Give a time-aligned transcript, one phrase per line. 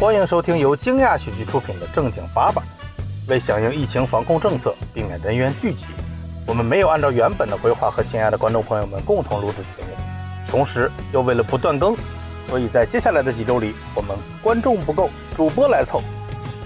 [0.00, 2.62] 欢迎收听由惊讶喜剧出品的《正经八百》。
[3.26, 5.84] 为响应疫情防控政策，避免人员聚集，
[6.46, 9.88] 我们没有按照原本的规划和亲爱的观众朋友们共同录制节目。
[10.46, 11.96] 同时，又为了不断更，
[12.48, 16.00] 所以在接下来的几周里，我们观众不够，主播来凑，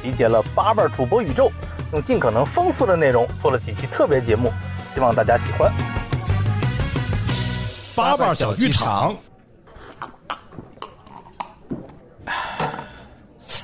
[0.02, 1.50] 集结了八瓣主播宇宙，
[1.94, 4.52] 用尽可能丰富的内容做了几期特别节目，
[4.92, 5.72] 希望大家喜欢。
[7.96, 9.16] 八瓣小剧场。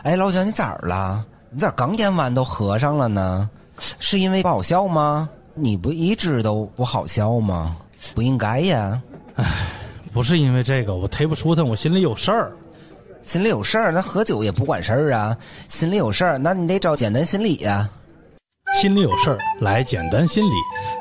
[0.08, 1.22] 哎，老蒋，你咋了？
[1.50, 3.50] 你咋刚演完都合上了呢？
[3.98, 5.28] 是因为不好笑吗？
[5.52, 7.76] 你不一直都不好笑吗？
[8.14, 9.02] 不应该呀。
[9.34, 9.44] 哎，
[10.10, 12.50] 不是因为这个，我忒不舒坦，我心里有事儿。
[13.20, 15.36] 心里有事儿，那喝酒也不管事儿啊。
[15.68, 17.86] 心里有事儿，那你得找简单心理呀。
[18.80, 20.54] 心里有事儿，来简单心理。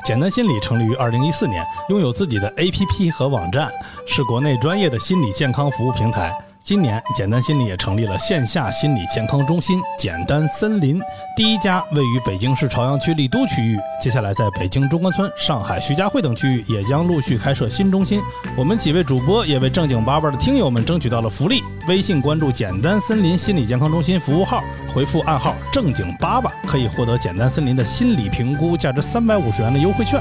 [0.04, 3.72] 简单心理成立于二零一四年，拥有自己的 APP 和网站，
[4.06, 6.30] 是国内专业的心理健康服务平台。
[6.68, 11.00] 今年，简单心理也成立了线下心理健康中心——简单森林，
[11.34, 13.78] 第一家位于北京市朝阳区丽都区域。
[13.98, 18.20] 接下来，在北京中关村、上海徐家汇等区域也将陆续开设新中心。
[18.54, 24.62] 我们几位主播也为正经八百的听友们争取到了福利：微信关注“简单森林心理健康中心”服务号，
[24.94, 30.20] 回复暗号“正经八百”，可以获得简单森林的心理评估，价值三百五十元的优惠券。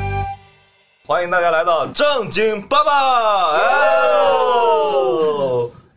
[1.05, 2.91] 欢迎大家来到正经八百。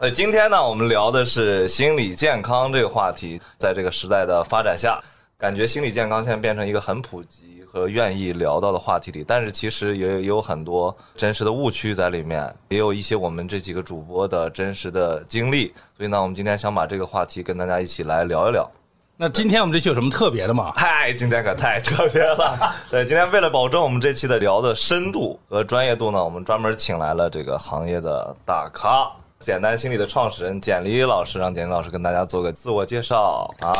[0.00, 3.38] 呃，今天呢，我们聊的是心理健康这个话题。
[3.58, 4.98] 在这个时代的发展下，
[5.36, 9.22] 感觉心理健康现在变成一个很普及和愿意聊到的话题里。
[9.28, 15.70] 但是其实也也有很多真实的误区在里面，也有一些我们这几个主播的真实的经历。
[15.94, 18.66] 所以呢，我们今天想把这个话题跟大家一起来聊一聊。
[19.18, 20.72] 那今天我们这期有什么特别的吗？
[20.76, 22.74] 嗨，今天可太特别了。
[22.90, 29.06] 对，今天为了保证我们这期的聊的深度和专业度呢，我们专门请来了这个行业的大咖。
[29.40, 33.72] 简单心理的创始人简丽老师，让简黎老师跟大家做个自我介绍啊！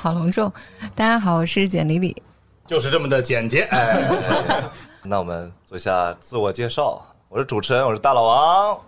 [0.00, 0.52] 好隆重，
[0.94, 2.22] 大家好，我是简丽丽，
[2.64, 3.62] 就是这么的简洁。
[3.72, 4.62] 哎，
[5.02, 7.04] 那我们做一下自我介绍。
[7.28, 8.78] 我是主持人，我是大老王。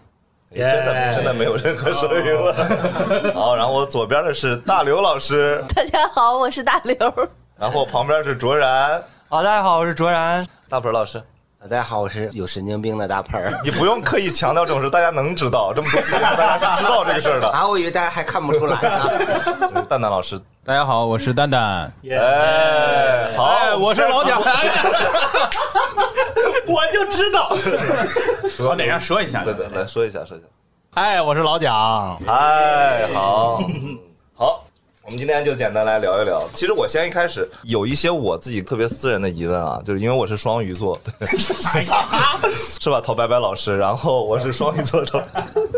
[0.54, 3.34] 真的真的没有任何声音了。
[3.34, 5.60] 好，然后我左边的是大刘老师。
[5.74, 6.96] 大家好，我是大刘。
[7.58, 9.02] 然后旁边是卓然。
[9.28, 10.46] 好，大家好，我是卓然。
[10.68, 11.20] 大鹏老师。
[11.68, 13.52] 大家好，我是有神经病的大盆儿。
[13.62, 15.74] 你不用刻意强调这种事，大家能知道。
[15.74, 17.48] 这么多期节目，大家是知道这个事儿的。
[17.52, 19.84] 啊，我以为大家还看不出来呢。
[19.86, 21.92] 蛋蛋老师，大家好，我是蛋蛋。
[22.10, 24.40] 哎，好，我是老蒋。
[26.66, 27.54] 我就知道。
[28.58, 29.44] 我得让说一下。
[29.44, 30.46] 对对，来说一下，说一下。
[30.94, 32.18] 哎，我是老蒋。
[32.26, 33.60] 哎，好，
[34.34, 34.64] 好。
[35.10, 36.48] 我们今天就简单来聊一聊。
[36.54, 41.52] 其实我先一开始有一些我自己特别私人的疑问啊，就是因为我是双鱼座，对，是
[42.88, 43.00] 吧？
[43.00, 45.26] 陶白白老师，然后我是双鱼座的，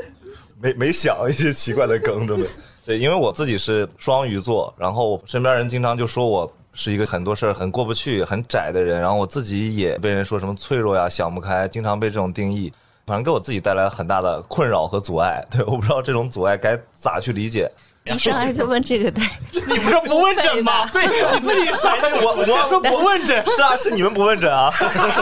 [0.60, 2.50] 没没想一些奇怪的梗，对不对？
[2.84, 12.70] 对，因为我自己是双鱼座，然后身边人经常就说我是一个很多事儿很过不去、很窄的人，然后我自己也被人说什么脆弱呀、想不开，经常被这种定义，
[13.06, 15.42] 反正给我自己带来很大的困扰和阻碍。
[15.50, 17.66] 对，我不知道这种阻碍该咋去理解。
[18.04, 19.22] 一上来就问这个，对，
[19.66, 20.86] 你不是不问诊吗？
[20.92, 24.72] 对，你自己上我我说不问诊，是啊，是你们不问诊啊，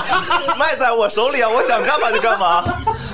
[0.59, 2.65] 卖在我手里啊，我想干嘛就干嘛。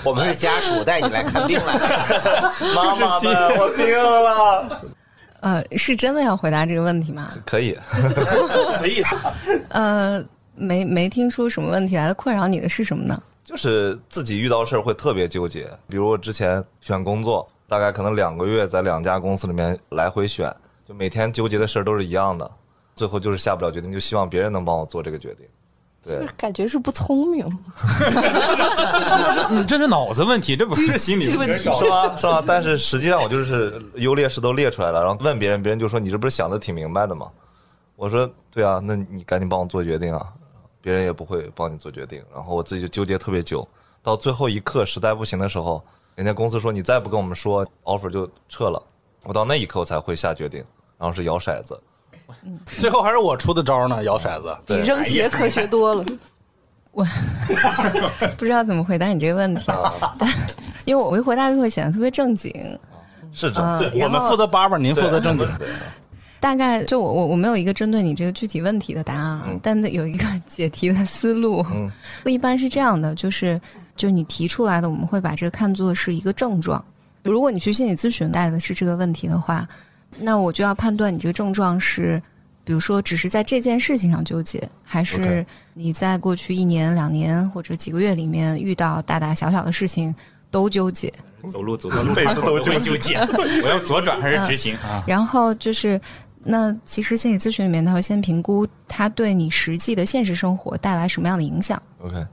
[0.04, 4.82] 我们是家属带你来看病来了，妈妈们，我病了。
[5.40, 7.32] 呃，是真的要回答这个问题吗？
[7.44, 7.76] 可以，
[8.78, 9.02] 可以。
[9.70, 10.24] 呃，
[10.54, 13.20] 没没听出什么问题来，困扰你的是什么呢？
[13.44, 17.48] 就是自己遇到事儿会特别纠结，比如我之前选工作。
[17.68, 20.54] 大概可能两个月在两家公司里面来回选，
[20.86, 22.50] 就每天纠结的事儿都是一样的，
[22.94, 25.46] 最后就是下不了决定，就希望别人能帮我做这个决定。
[26.02, 27.44] 对，感觉是不聪明。
[29.50, 32.16] 你 这是脑子问题，这不是心理问题，是吧？
[32.16, 32.44] 是吧？
[32.46, 37.28] 但是实际上我就是优劣势都列出来了，然后问别人，别人就说你这不是想的挺明白的吗？
[37.96, 40.32] 我说对啊，那你赶紧帮我做决定啊！
[40.80, 43.66] 别人也不会帮你做决定，然后我自己就纠结特别久，
[44.00, 45.84] 到最后一刻实在不行的时候。
[46.16, 48.82] 人家公司说你再不跟我们说，offer 就撤了。
[49.22, 50.64] 我到那一刻我才会下决定，
[50.98, 51.78] 然后是摇骰子。
[52.78, 54.56] 最后还是我出的招呢，摇骰子。
[54.66, 56.02] 比扔鞋科学多了。
[56.92, 57.06] 我
[58.38, 59.70] 不知道怎么回答你这个问题，
[60.18, 60.26] 但
[60.86, 62.50] 因为我一回答就会显得特别正经。
[63.32, 63.60] 是这，
[64.02, 65.46] 我们负责八八，您负责正经。
[66.40, 71.62] 大概就我我我没有一个针对你这个具体问题的答案，但有一个解题的思路。
[72.24, 73.60] 一般是这样的，就是。
[73.96, 76.84] 就你提出来的，我们会把这个看作是一个症状。
[77.22, 79.66] 如果你去心理咨询带的是这个问题的话，
[80.20, 82.22] 那我就要判断你这个症状是，
[82.62, 85.44] 比如说只是在这件事情上纠结，还是
[85.74, 90.14] 你在过去一年、两年或者几个月里面遇到大大小小的事情
[90.50, 91.12] 都纠结。
[91.50, 93.16] 走路走到路上都会纠结，
[93.62, 95.02] 我要左转还是直行啊？
[95.06, 96.00] 然后就是，
[96.42, 101.80] 那其实心理咨询里面，他会先评估他对你实际的现实生活带来什么样的影响。
[102.00, 102.24] OK，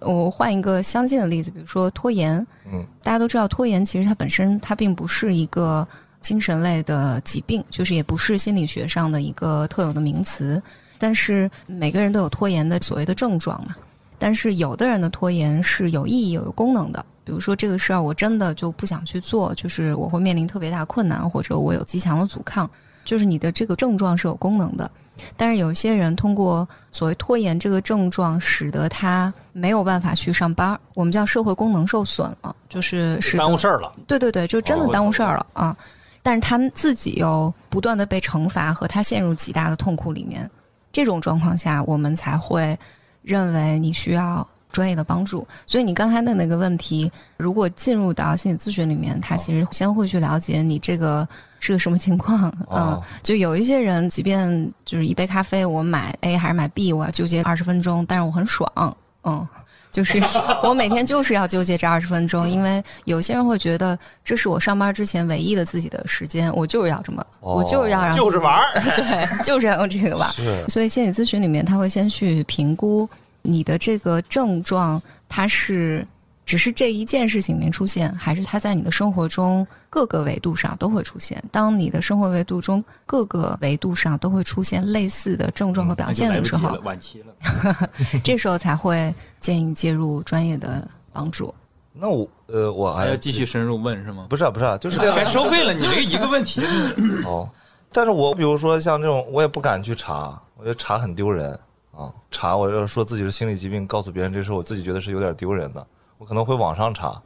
[0.00, 2.44] 我换一个相近的例子，比如说拖延。
[2.72, 5.86] 嗯，大家都知道，拖延其实它本身它并不是一个
[6.20, 10.62] 精神类的疾病，就是也不是心理学上的一个特有的名词。
[10.98, 13.74] 但是每个人都有拖延的所谓的症状嘛。
[14.18, 22.70] 但是有的人的拖延是有意义、有功能的，比如说这个事儿我真的就不想去做，就是我会面临特别大困难，或者我有极强的阻抗，
[23.10, 24.88] 就是你的这个症状是有功能的。
[25.36, 33.90] 但是有些人通过所谓拖延这个症状，使得他没有办法去上班，我们叫社会功能受损了，就是使耽误事儿了。
[34.06, 35.76] 对对对，就真的耽误事儿了啊！
[36.22, 40.48] 但是他自己又不断的被惩罚，和他陷入极大的痛苦里面。
[40.92, 42.78] 这种状况下，我们才会
[43.22, 45.46] 认为你需要专业的帮助。
[45.66, 51.28] 所以你刚才的那个问题，如果进入到心理咨询里面，他其实先会去了解你这个
[51.60, 52.52] 是个什么情况。
[52.70, 58.96] 嗯哦，就有一些人，即便就是一杯咖啡，我买 A 还是买 B，我要纠结二十分钟，但是我很爽。
[59.22, 59.46] 嗯。
[59.92, 60.22] 就是
[60.62, 70.68] 我每天就是要纠结这二十分钟，因为有些人会觉得这是我上班之前唯一的自己的时间，我就是要这么，哦我就是要让就是玩儿， 对，就是要用这个玩儿。
[70.68, 73.08] 所以心理咨询里面，他会先去评估
[73.42, 76.06] 你的这个症状，它是
[76.50, 81.40] 只是这一件事情里面出现，还是它在你的生活中各个维度上都会出现。
[81.52, 87.88] 当你的生活维度中各个维度上都会出现类似的症状和表现的时候晚期了。
[88.24, 91.54] 这时候才会建议介入专业的帮助。
[91.92, 94.26] 那我呃，我还还要继续深入问是吗？
[94.28, 96.60] 不是啊不是啊，就是这该收费了，你这个一个问题。
[97.24, 97.48] 哦。
[97.92, 101.52] 但是我比如说像这种，我也不敢去查，我觉得查很丢人
[101.92, 102.10] 啊。
[102.32, 105.86] 查我要说自己是心理疾病，告诉别人这事，我自己觉得是有点丢人的。
[106.20, 107.18] 我可能会网上查，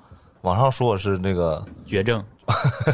[0.42, 2.24] 网上说我是那个，绝症，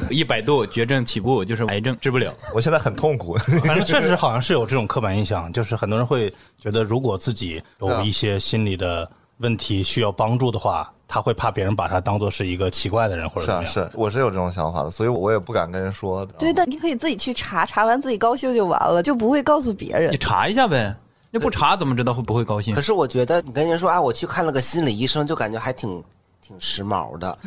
[0.08, 2.32] 一百度绝症起步就是癌症，治不了。
[2.54, 3.34] 我现在很痛苦。
[3.66, 9.06] 反正确实好像是有这种刻板印象，就是很多人会觉得，如果自己有一些心理的
[9.40, 13.70] 问题需要帮助的话，他会怕别人把他当做是一个奇怪的人或者是啊，怎么样。
[13.70, 16.24] 是，我是有这种想法的，所以我也不敢跟人说。
[16.38, 20.16] 对，但你可以自己去查，查完自己高兴就完了，就不会告诉别人你。
[20.16, 20.96] 查一下呗，
[21.30, 22.82] 那不查怎么知道会不会高兴可？
[22.82, 26.02] 是我觉得你跟人说啊，我去看了个心理医生，就感觉还挺
[26.42, 27.38] 挺时髦的。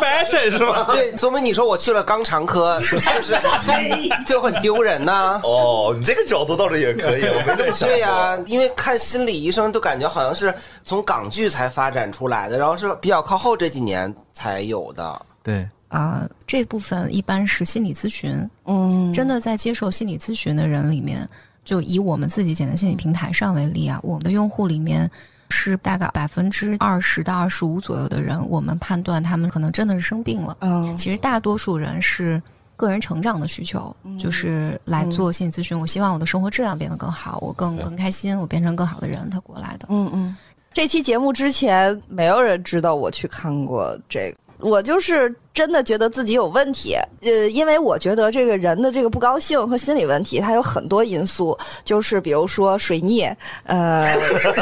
[0.00, 0.88] fashion 是吧？
[0.92, 3.36] 对，说明你说我去了肛肠科，就是
[4.26, 7.96] 就很丢人呐、哦，你这个角度倒是也可以，我没这么想过。
[7.96, 10.54] 对呀、因为看心理医生就感觉好像是
[10.84, 15.22] 从港剧才发展出来的，然后是比较靠后这几年才有的。
[15.42, 21.26] 对，啊、这部分一般是心理咨询，嗯，真的在接受心理咨询的人里面，
[21.68, 25.10] 就以我们自己简单心理平台上为例啊，我们的用户里面
[25.50, 30.56] 是大概百分之二十到二十五左右的人，我们判断他们可能真的是生病了。
[30.62, 32.42] 嗯其实大多数人是
[32.74, 35.78] 个人成长的需求，就是来做心理咨询。
[35.78, 39.86] 我希望我的生活质量变得更好，我更更开心，我变成更好的人，他过来的。
[39.90, 40.34] 嗯嗯，
[40.72, 44.38] 这期节目之前没有人知道我去看过这个。
[44.60, 53.28] 我就是真的觉得自己有问题，呃，因为我觉得这个人的这个不高兴和心理问题，它有很多因素，就是比如说水逆，
[53.64, 54.14] 呃，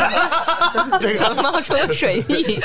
[0.72, 0.86] 怎
[1.34, 2.42] 么冒出了水逆？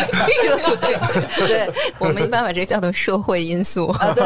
[1.38, 1.70] 对，
[2.00, 3.88] 我们一般把这个叫做社会因素。
[3.88, 4.24] 啊，对，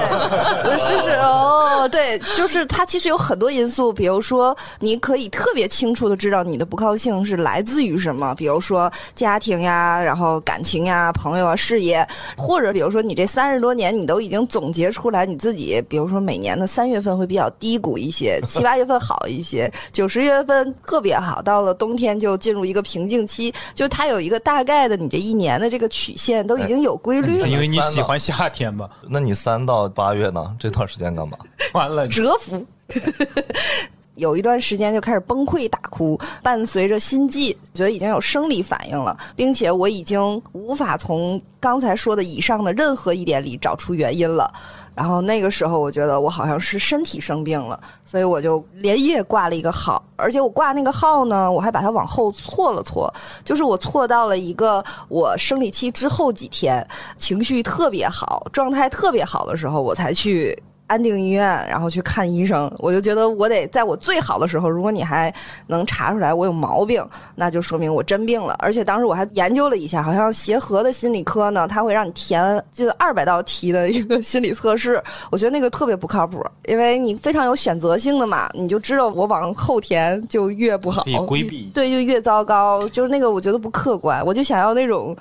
[0.64, 12.08] 就是哦，对，就是它其实有很多因素，比如说你可以特别清楚的知道你的不高兴是来自于什么，比如说家庭呀，然后感情呀、朋友啊、事业，
[12.38, 27.52] 或者比如说你这三十多年你都已经总结出来你自己，比如说每年的三月份会比较低谷一些，七八月份好一些，九十月份特别好，到了冬天就进入一个瓶颈期，就它有一个大概的你这一年的这个曲线都已经有规律了是。
[27.52, 28.90] 因为你喜欢夏天吧？
[29.10, 30.56] 那你三到八月呢？
[30.60, 31.38] 这段时间干嘛？
[31.74, 32.66] 完了，折服。
[34.16, 44.52] 有一段时间就开始崩溃大哭，伴随着心悸，觉得已经有生理反应了，并且我已经无法从刚才说的以上的任何一点里找出原因了。
[44.96, 60.58] 然后那个时候，我觉得我好像是身体生病了，所以我就连夜挂了一个号，而且我挂那个号呢，我还把它往后错了错，就是我错到了一个我生理期之后几天，情绪特别好、状态特别好的时候，我才去
[60.88, 62.72] 安定医院，然后去看医生。
[62.80, 65.34] 我就觉得我得在我最好的时候，如果你还
[65.68, 67.04] 能查出来我有毛病，
[67.36, 68.56] 那就说明我真病了。
[68.60, 75.02] 而且当时我还研究了一下，好像协和的心理科呢，他会让你填近二百道题的一个心理测试。
[75.32, 82.88] 我觉得那个特别不靠谱，因为你非常有选择性的嘛，你就知道我往后填就越不好，规避对，就越糟糕。
[82.90, 85.16] 就是那个我觉得不客观，我就想要那种。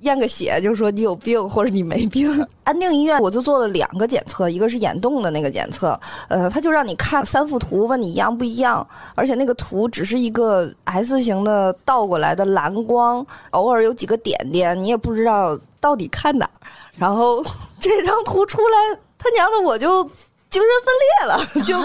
[0.00, 2.30] 验个血，就说你有病或者你没病。
[2.64, 16.48] 安定医院我就做了两个检测，一个是眼动的那个检测，呃，他就让你看三幅图，问你一样不一样，而且那个图只是一个 S 型的倒过来的蓝光，偶尔有几个点点，你也不知道到底看哪。
[16.96, 17.44] 然后
[17.80, 20.04] 这张图出来，他娘的我就
[20.48, 21.76] 精神分裂了， 就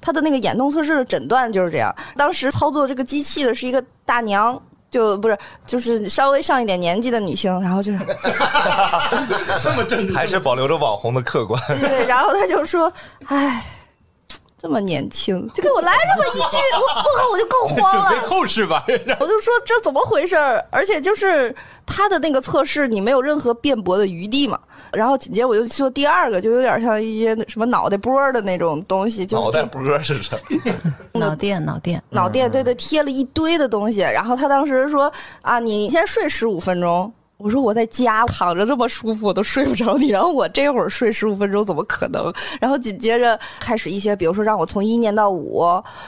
[0.00, 1.94] 他的那个眼动测试的诊断就是这样。
[2.16, 4.60] 当时操作这个机器的是一个大娘。
[4.90, 7.98] 就不是，就是稍微上一点年纪的女性，然后就是
[9.62, 11.60] 这么正，还是保留着网红的客观。
[11.80, 12.92] 对，然后他就说
[13.28, 13.64] ：“哎，
[14.58, 18.84] 这么年轻， 就给我来这么一句， 我我靠，我就更慌了。”准备后事吧，
[19.20, 20.64] 我就说这怎么回事儿？
[20.70, 24.58] 而且就是他的那个测试，你没有任何辩驳的余地嘛。
[24.92, 31.20] 然后紧接着我就做第二个，就有点像一些什么脑袋波的那种东西，就脑袋波是什么？
[31.20, 34.00] 脑电，脑电，脑电，对对，贴了一堆的东西。
[34.00, 37.12] 然后他当时说啊，你先睡十五分钟。
[37.36, 42.32] 我说我在家躺着这么舒服，我都睡不着你，然后我这会儿睡十五分钟怎么可能？
[42.60, 45.62] 然后紧接着开始一些，比如说让我从一念到五，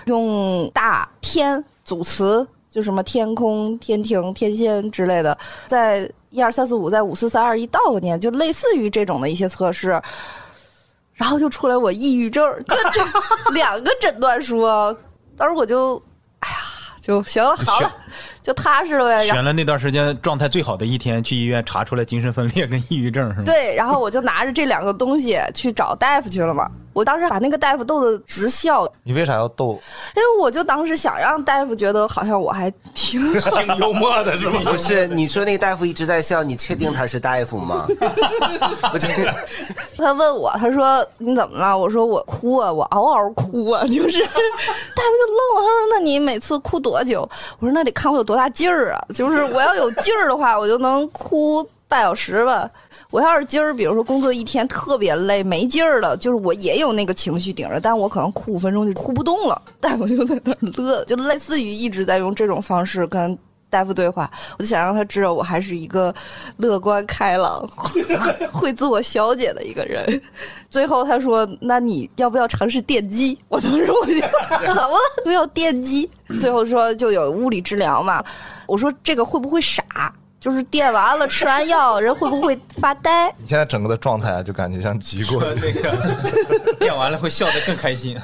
[0.07, 6.11] 用大天组词，就什么天空、天庭、天仙之类的，在。
[6.31, 9.99] 一二三四五，在五四三二一倒个念，就类似于这种的一些测试，
[11.15, 12.47] 然后就出来我抑郁症，
[13.55, 14.63] 两个诊断书，
[15.39, 15.97] 当时我就，
[16.41, 16.57] 哎呀，
[17.01, 17.91] 就行了，好了。
[18.49, 19.27] 就踏实了呗。
[19.27, 23.43] 选了那段时间状态最好的一天，去医院查出来精神分裂跟抑郁症是吗？
[23.45, 26.67] 对，然后我就拿着这两个东西去找大夫去了嘛。
[26.95, 28.91] 我当时把那个大夫逗得直笑。
[29.05, 29.81] 你为啥要逗？
[30.17, 34.61] 因为我就当时想让大夫觉得好像我还挺挺幽默的，是吗？
[34.65, 37.87] 不是，你说那个大夫一直在笑，你确定他是大夫吗？
[38.93, 39.09] 我这
[39.97, 41.77] 他问我，他说你怎么了？
[41.77, 44.19] 我说我哭啊，我嗷嗷哭啊，就是。
[44.99, 47.29] 大夫就愣了，他说那你每次哭多久？
[47.61, 48.38] 我说那得看我有多。
[48.39, 49.05] 大劲儿啊！
[49.13, 52.71] 就是我要有劲儿的话，我就能哭半小时吧。
[53.11, 59.61] 我要是今儿，比如说工作一天特别累，没劲儿了，就是我也有那个情绪顶着，但我可能哭五分钟就哭不动了。
[59.81, 63.37] 但我就在那乐，就类似于一直在用这种方式跟
[63.71, 64.31] 大夫对话。
[64.59, 66.15] 我就想让他知道我还是一个
[66.59, 67.67] 乐观开朗、
[68.53, 70.21] 会自我消解的一个人。
[70.69, 74.13] 最后他说：“那你要不要尝试电击？”我当时我就
[74.75, 74.99] 怎么了？
[75.25, 76.09] 都要电击？
[76.41, 78.23] 最后说就有物理治疗嘛。
[78.67, 79.83] 我说这个会不会傻？
[80.41, 83.29] 就是电完了吃完药人会不会发呆？
[83.39, 88.17] 你现在整个的状态啊，就感觉像极过那个电完了会笑得更开心。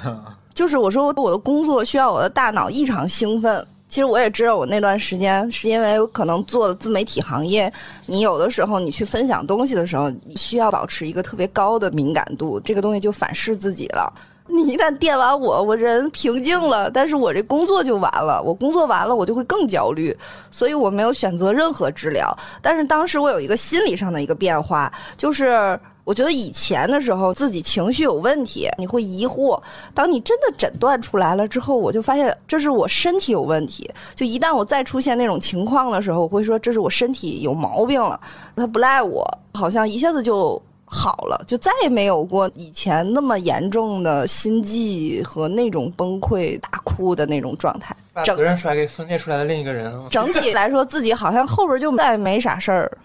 [0.55, 3.67] 就是我说我的工作需要我的大脑异常兴奋。
[3.89, 7.73] 其实我也知道我那段时间是因为可能做了自媒体行业，
[8.07, 14.13] 你有的时候你去分享东西的时候，你需要保持一个特别高的敏感度，这个东西就反噬自己了。
[14.47, 18.43] 你一旦电完我，我人平静了，但是我这工作就完了。
[18.43, 20.15] 我工作完了，我就会更焦虑，
[20.51, 22.37] 所以我没有选择任何治疗。
[22.61, 29.61] 但是当时我有一个心理上的一个变化，就是我觉得以前的时候自己情绪有问题，你会疑惑。
[29.93, 33.91] 当你真的诊断出来了之后，我就发现这是我身体有问题。
[34.15, 38.21] 就一旦我再出现那种情况的时候，我会说这是我身体有毛病了，
[38.55, 40.61] 他不赖我，好像一下子就。
[40.87, 47.97] 好了，就再也没有过以前那么严重的心悸和那种崩溃、大哭的那种状态。
[48.13, 49.93] 把责任甩给分裂出来的另一个人。
[50.11, 52.99] 整体来说，自己好像后边就再也没啥事儿。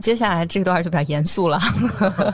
[0.00, 1.58] 接下来这段就比较严肃了，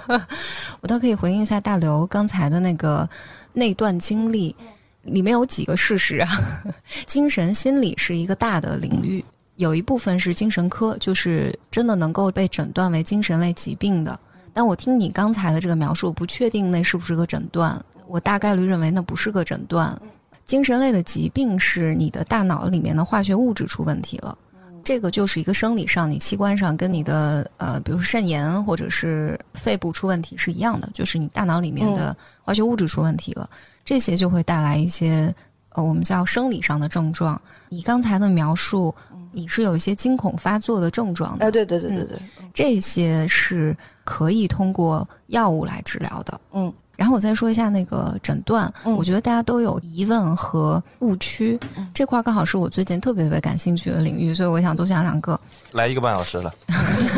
[0.82, 3.08] 我倒可以回应一下大刘刚才的那个
[3.52, 4.54] 那段经历，
[5.02, 6.28] 里面有几个事实啊。
[7.06, 9.24] 精神心理是一个大的领域，
[9.56, 14.18] 有一部分是精神科，就是真的能够被诊断为精神类疾病的。
[14.52, 17.80] 但我听你刚才的这个描述，不确定那是不是个诊断。
[18.06, 19.96] 我大概率认为那不是个诊断。
[20.44, 24.36] 精神类的疾病是你的大脑里面的化学物质出问题了，
[24.84, 33.48] 这个就是一个生理上、你器官上跟你的呃，比如说肾炎或者是肺部出问题是一样的，就是你大脑里面的化学物质出问题了，
[33.84, 35.34] 这些就会带来一些
[35.70, 37.40] 呃，我们叫生理上的症状。
[37.68, 38.94] 你刚才的描述。
[39.34, 42.18] 你是有一些惊恐发作的症状的，哎，对对对对对，
[42.52, 43.74] 这些是
[44.04, 46.38] 可以通过药物来治疗的。
[46.52, 46.70] 嗯，
[47.02, 51.58] 然后我再说一下那个诊断，我觉得大家都有疑问和误区，
[51.92, 55.38] 这块刚好是我最近特别特别感兴趣的领域，所以我想多讲两个。
[55.72, 56.54] 来一个半小时了，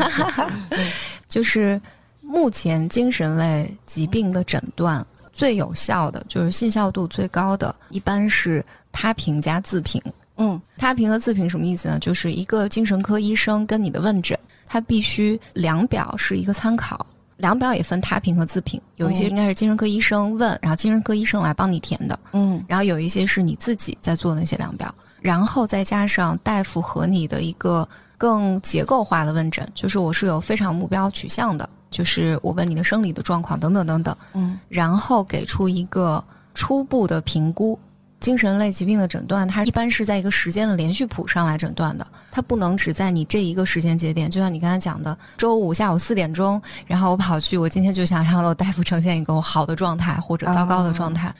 [1.28, 1.78] 就是
[2.22, 10.00] 目前精神类疾病的诊断最有效的，就是信效度最高的，一般是他评加自评。
[10.38, 11.98] 嗯，他评和自评什么意思呢？
[11.98, 17.04] 就是一个精神科医生跟你的问诊，他必须量表是一个参考，
[17.36, 27.88] 量表也分他评和自评，有一些应该是精神科医生问，然后精神科医生来帮你填的，嗯，然后有一些是你自己在做那些量表，然后再加上大夫和你的一个。
[28.16, 36.24] 更结构化的问诊，就是我是有非常目标取向的，就是我问你的生理的状况等等等等，嗯，然后给出一个
[36.54, 37.78] 初步的评估。
[38.24, 44.30] 精神类疾病的诊断，它一般是在一个时间的连续谱上来诊断的，它不能只在你这一个时间节点。
[44.30, 51.30] 就像你刚才讲的，周五下午四点钟，然后我跑去，我今天就想让我大夫呈现一个我好的状态或者糟糕的状态。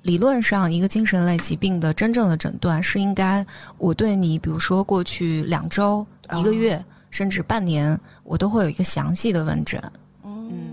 [0.00, 3.44] 理论上，一个精神类疾病的真正的诊断是应该，
[3.76, 6.06] 我对你，比如说过去两周、
[6.38, 9.78] 一个月，甚至半年，我都会有一个详细的问诊。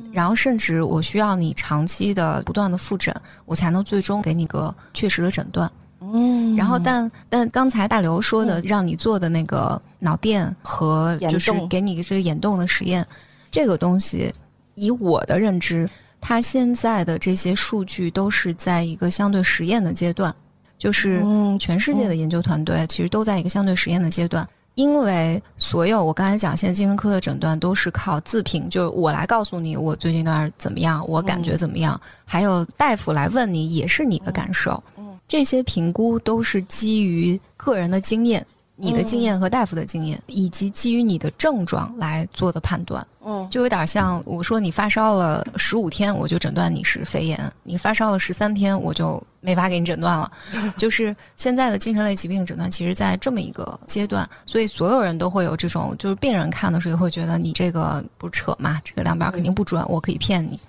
[0.09, 5.71] 嗯，然后甚至我需要你长期的不断的复诊，我才能最终给你个确实的诊断。
[6.01, 13.05] 嗯，然后但但刚才大刘说的，让你做的那个脑电和就是给你这个眼动的实验，
[13.51, 14.33] 这个东西，
[14.75, 15.89] 以我的认知。
[16.21, 20.33] 它现在的这些数据都是在一个相对实验的阶段，
[20.77, 21.23] 就是
[21.57, 24.45] 全世界的研究团队其实都在一个相对实验的阶段。
[24.79, 34.81] 因为所有我刚才讲，现在精神科的诊断都是靠自评，就是我来告诉你我最近段怎么样，我感觉怎么样，还有大夫来问你也是你的感受。
[35.27, 38.45] 这些评估都是基于个人的经验。
[38.81, 50.31] 你的经验和大夫的经验，以及基于你的症状来做的判断，嗯，就有点像我说你发烧了十五天，我就诊断你是肺炎；你发烧了十三天，我就没法给你诊断了。
[50.77, 60.59] 就是现在的精神类疾病诊断，其实在这么一个阶段，所以所有人都会有这种，就是病人看的时候会觉得你这个不是扯嘛，这个量表肯定不准，我可以骗你。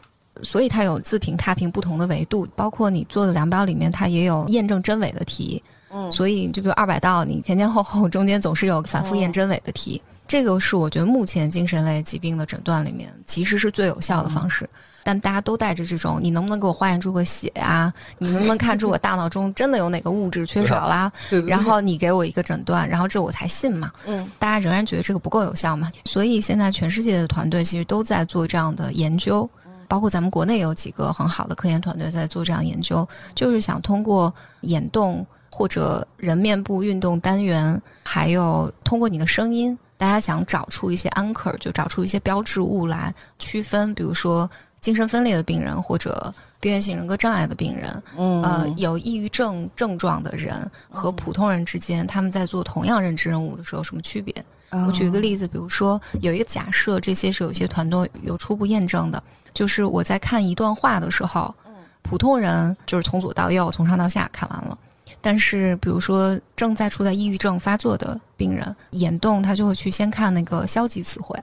[0.43, 5.63] 所以它有自评、他评不同的维度，包括你做的量表里面，它也有验证真伪的题。
[5.93, 14.71] 嗯，所以就比如二百道，你前前后后中间总是有反复验真伪的题，这个是我觉得目前精神类疾病的诊断里面其实是最有效的方式。
[15.03, 17.93] 但大家都带着这种，你能不能给我化验出个血呀？
[18.19, 21.11] 你能不能看出我大脑中真的有哪个物质缺少啦？
[21.49, 23.91] 然后你给我一个诊断，然后这我才信嘛。
[24.07, 25.91] 嗯，大家仍然觉得这个不够有效嘛？
[26.05, 29.51] 所以现在全世界的团队其实都在做这样的研究，
[29.89, 35.27] 包括咱们国内有几个很好的科研团队在做这样研究，就是想通过眼动。
[35.53, 50.55] 或者人面部运动单元，还有通过你的声音，大家想找出一些 anchor，就找出一些标志物来区分，比如说精神分裂的病人或者边缘性人格障碍的病人，嗯，呃，有抑郁症症状的人
[50.89, 54.35] 和普通人之间，他们在做同样认知任务的时候有什么区别？
[54.71, 61.55] 我举一个例子，比如说有一个假设，这些是有些团队有初步验证的，就是我在看一段话的时候，
[62.01, 64.79] 普通人就是从左到右，从上到下看完了。
[65.23, 71.39] 但是，比如说正在处在抑郁症发作的病人，眼动他就会去先看那个消极词汇，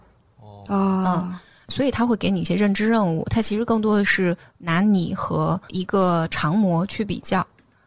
[0.67, 3.23] 啊，所以他会给你一些认知任务。
[3.29, 7.45] 他其实更多的是拿你和一个长模去比较，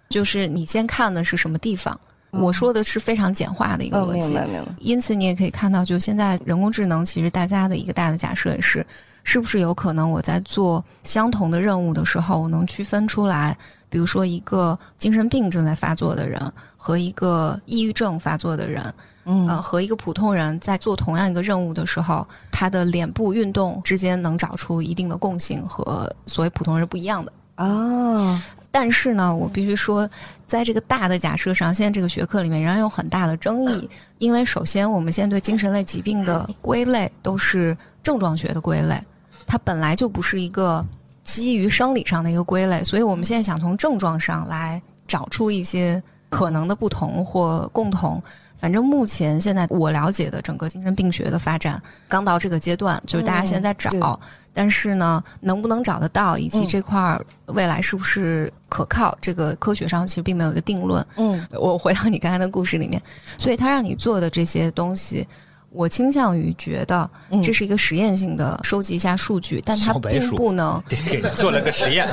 [0.09, 1.99] 就是你先看的是什么地方。
[2.31, 4.73] 我说的是非常简化的一个逻辑，明白明白。
[4.79, 8.87] 因此，你也可以看到，就现在人工智能，其实大家的一个大的假设也是，
[9.25, 13.59] 是不是有可能我在做相同的任务的时候，我能区分出来。
[13.91, 16.41] 比如说，一个精神病正在发作的人
[16.77, 28.41] 和一个抑郁症发作的人，嗯，呃，和一个普通人在做同样一个任务的时候，他的脸部运动之间能找出一定的共性，和所谓普通人不一样的啊。
[28.71, 30.09] 但是呢，我必须说，
[30.47, 39.03] 在这个大的假设上，现在这个学科里面仍然有很大的争议， 因为首先，我们现在对精神类疾病的归类都是症状学的归类，
[39.49, 40.87] 它本来就不是一个。
[41.31, 48.21] 基于生理上的一个归类，所以我们现在想从症状上来找出一些可能的不同或共同。
[48.59, 54.21] 反正目前现在我了解的整个精神病学的发展刚到这个阶段，就是大家现在在找，
[54.53, 61.07] 但是呢，能不能找得到，以及这块儿未来是不是可靠，这个科学上其实并没有一个定论。
[61.17, 63.01] 嗯，我回到你刚才的故事里面，
[63.39, 65.27] 所以他让你做的这些东西。
[65.73, 67.09] 我倾向于觉得
[67.43, 72.09] 这是一个实验性的收集一下数据，但它并不能 给做了个实验，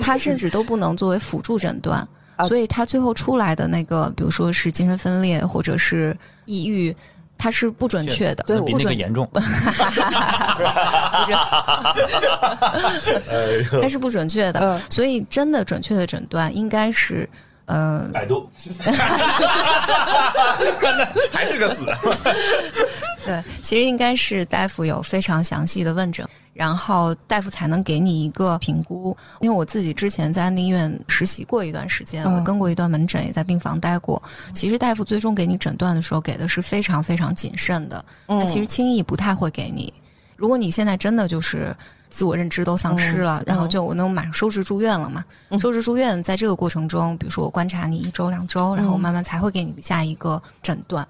[0.00, 2.06] 它甚至都不能作为辅助诊断，
[2.46, 6.94] 所以它最后出来的那个，比如说是精神分裂或者是抑郁，
[7.36, 9.28] 它是不准确的，对，比那个严重，
[13.82, 17.28] 它是不准确的，所以真的准确的诊断应该是。
[17.66, 18.48] 嗯，百度，
[21.32, 21.84] 还是个死。
[23.26, 29.16] 对，其实应该是大夫有非常详细的问诊，然后大夫才能给你一个评估。
[29.40, 34.22] 因为我自己之前在安定医院实习过一段时间，我跟过一段门诊，也在病房待过。
[34.54, 39.92] 其实大夫最终给你诊断的时候，给的是非常非常谨慎的，他其实轻易不太会给你。
[40.36, 41.74] 如果你现在真的就是
[42.16, 45.22] 自我认知都丧失了，然后就我能马上收治住院了嘛？
[45.60, 51.06] 收治住院，在这个过程中，比如说我观察你一周两周，然后我慢慢才会给你下一个诊断。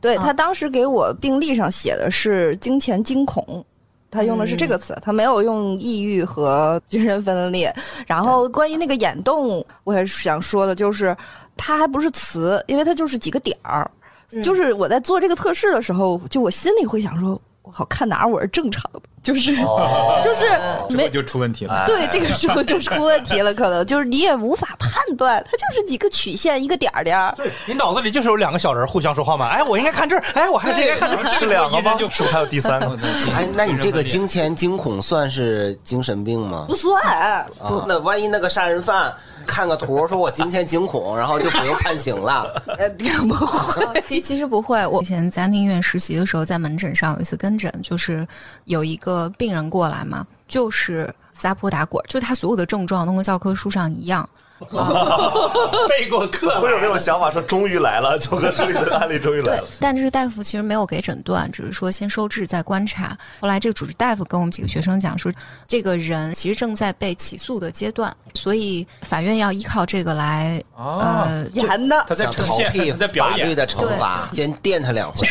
[0.00, 3.64] 对啊他当时给我病历上写的是经前惊恐。
[4.12, 7.72] 他用的是这个词，他没有用抑郁和精神分裂。
[8.08, 11.16] 然后关于那个眼动，我也是想说的，就是
[11.56, 13.88] 它还不是词，因为它就是几个点儿。
[14.32, 19.54] 嗯就是我在做这个测试的时候，就我心里会想说，我靠，看哪儿我是正常的，就是、
[20.24, 21.84] 就是没就出问题了。
[21.86, 27.34] 对，这个时候就出问题了，可能就是你也无法判断，它就是几个曲线，一个点儿点儿。
[27.36, 29.48] 对你脑子里就是有两个小人互相说话嘛？
[29.48, 31.30] 哎，我应该看这儿，哎，我还是应该看这儿。
[31.30, 31.96] 是两个吗？
[31.98, 32.98] 是不是还有第三个？
[33.36, 36.64] 哎，那你这个惊前惊恐算是精神病吗？
[36.68, 37.46] 不算，啊，
[37.86, 39.12] 那万一那个杀人犯
[39.46, 42.62] 看个图说我惊前惊恐，然后就不用判刑了。
[42.78, 43.84] 呃，不会。
[43.84, 48.26] 哦其其实不会，我以前在医院实习的时候，在门诊上有一次跟诊，就是
[48.64, 54.28] 有一个病人过来嘛，就是撒泼打滚，就他所有的症状都跟教科书上一样。
[55.88, 63.16] 背过课会有那种想法说，终于来了，教科书里的案例终于来对了。，但这个大夫其实没有给诊断，只是说先收治再观察。
[63.40, 65.32] 后来这个主治大夫跟我们几个学生讲说，
[65.66, 73.40] 这个人其实正在被起诉的阶段，所以法院要依靠这个来，哦，呃，就严的，他在想逃避他在表演。
[73.40, 75.26] 法律的惩罚，先电他两回。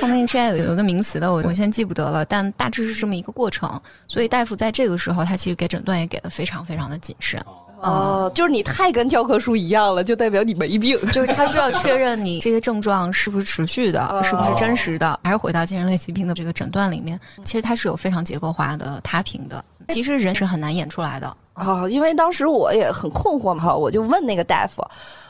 [0.00, 3.80] 后面之前有有一个名词的，我我现在记不得了，但大致是这么一个过程。
[4.08, 7.40] 所以大夫在这个时候，他其实给诊断也给的非常非常的谨慎。
[7.82, 10.96] 哦，就是你太跟教科书一样了，就代表你没病。
[11.10, 17.18] 就是他需要确认你这些症状是不是持续的，是不是真实的，还是回到精神类疾病的这个诊断里面。
[17.44, 19.64] 其实它是有非常结构化的踏平的。
[19.88, 21.36] 其实人是很难演出来的。
[21.54, 24.82] 哦、因为当时我也很困惑嘛，我就问那个大夫，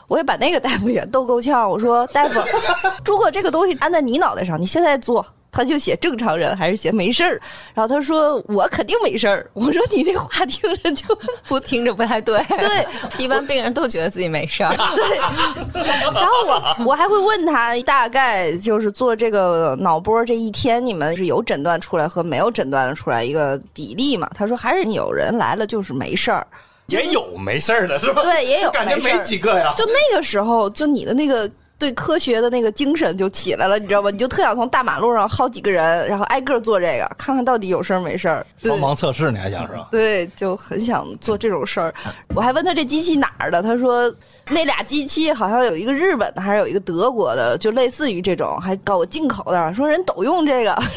[0.07, 1.69] 我也把那个大夫也逗够呛。
[1.69, 2.39] 我说：“大夫，
[3.03, 7.39] 如果这个东西安在你脑袋上，你现在做，他就写正常人还是写没事儿？”
[7.73, 9.47] 然后他说：“我肯定没事儿。
[9.53, 12.85] ”我说：“你这话听着就不听着不太对， 对，
[13.17, 14.75] 一般病人都觉得自己没事儿。
[15.71, 24.29] 对然后我我还会问他，大概就是做这个脑波这一天，你们是有诊断出来和没有诊断出来一个比例嘛？
[24.35, 26.45] 他说还是有人来了就是没事儿，
[26.87, 28.21] 也有没事儿的是吧？
[28.23, 29.17] 对，也有感觉没。
[29.23, 29.73] 几个呀。
[29.75, 31.49] 就那个时候，就你的那个
[31.83, 34.09] 对科学的那个精神就起来了，你知道吧？
[34.09, 38.45] 你就特想从大马路上薅几个人，然后挨个做这个，看看到底有事儿没事儿。
[38.61, 39.89] 对双盲测试你还想是吧？
[39.91, 41.93] 对，就很想做这种事儿。
[42.33, 44.09] 我还问他这机器哪儿的，他说
[44.49, 50.81] 那俩机器好像有一个日本的，还是有一个德国的，就类似于这种，还搞进口的，说人都用这个。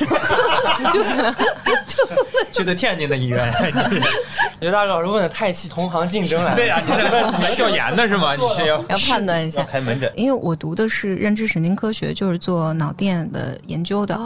[2.53, 3.53] 去的天津的医院，
[4.61, 6.57] 刘大老师问的太细，同行竞争来了。
[6.57, 8.37] 对呀，你是问你是调研的是吗？
[8.37, 10.13] 你是要要判断一下要开门诊？
[10.15, 14.17] 因为我读的是认知神经科学，就是做脑电的研究的。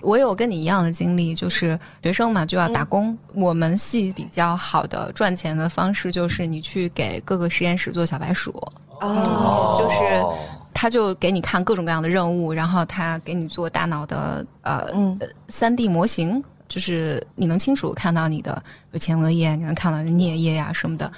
[0.00, 3.16] 我有跟你一样的经历，就是学生嘛就要打工。
[3.34, 8.50] 我们系比较好的赚钱的方式就是你去给各个实验室做小白鼠，
[9.00, 9.96] 哦，就是
[10.72, 16.42] 他就给你看各种各样的任务，然后他给你做大脑的呃嗯三 D 模型。
[16.68, 21.10] 就是你能清楚看到你的有前额叶，你能看到你的颞叶呀、什么的，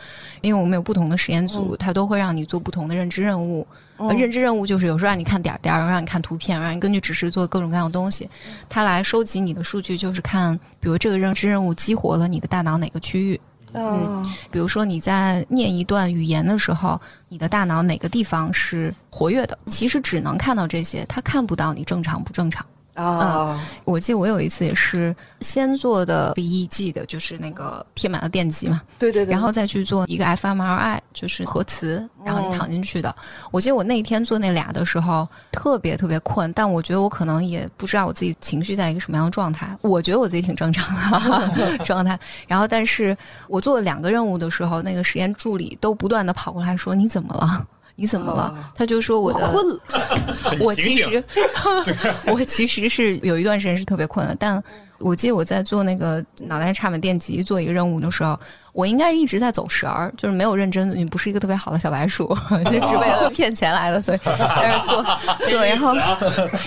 [0.43, 3.67] 因为我们有不同的实验组，它都会让你做不同的认知任务。
[3.97, 8.29] 呃认知任务就是有时候让你看点儿点儿，让你看图片，让你根据指示做各种各样的东西。
[8.69, 13.41] 它来收集你的数据，就是看，比如这个认知任务激活了你的大脑哪个区域。
[13.75, 19.59] 嗯比如说你在念一段语言的时候，你的大脑哪个地方是活跃的？
[19.67, 22.65] 其实只能看到这些，它看不到你正常不正常。
[22.99, 33.15] 啊，我记得我有一次也是先做的 BEG 的，就是那个贴满了电极嘛，对对对，然后再去做一个 fMRI，就是核磁，然后你躺进去的。
[33.53, 39.69] 我记得我那一天做那俩的时候特别特别困，但我觉得我可能也不知道我自己情绪在一个什么样的状态。
[39.81, 42.19] 我觉得我自己挺正常的 状态。
[42.49, 47.65] 然后，但是我做了两个任务的时候，那个实验助理都不断的跑过来说：“你怎么了？”
[48.01, 48.55] 你怎么了？
[48.77, 49.81] 他就说我的我困了，
[50.61, 51.25] 我其实
[52.33, 54.63] 我其实是有一段时间是特别困的，但
[54.99, 58.39] 我记得我在做那个脑袋插满电极做一个任务的时候，
[58.73, 62.29] 我应该一直在走神儿，就是没有认真，你不是一个特别好的小白鼠，
[62.71, 65.03] 就只为了骗钱来的，所以在那儿做
[65.51, 65.93] 做，然后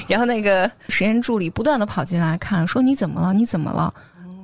[0.08, 3.32] 然后那个实验助理不断的跑进来看，说你怎么了？
[3.32, 3.94] 你怎么了？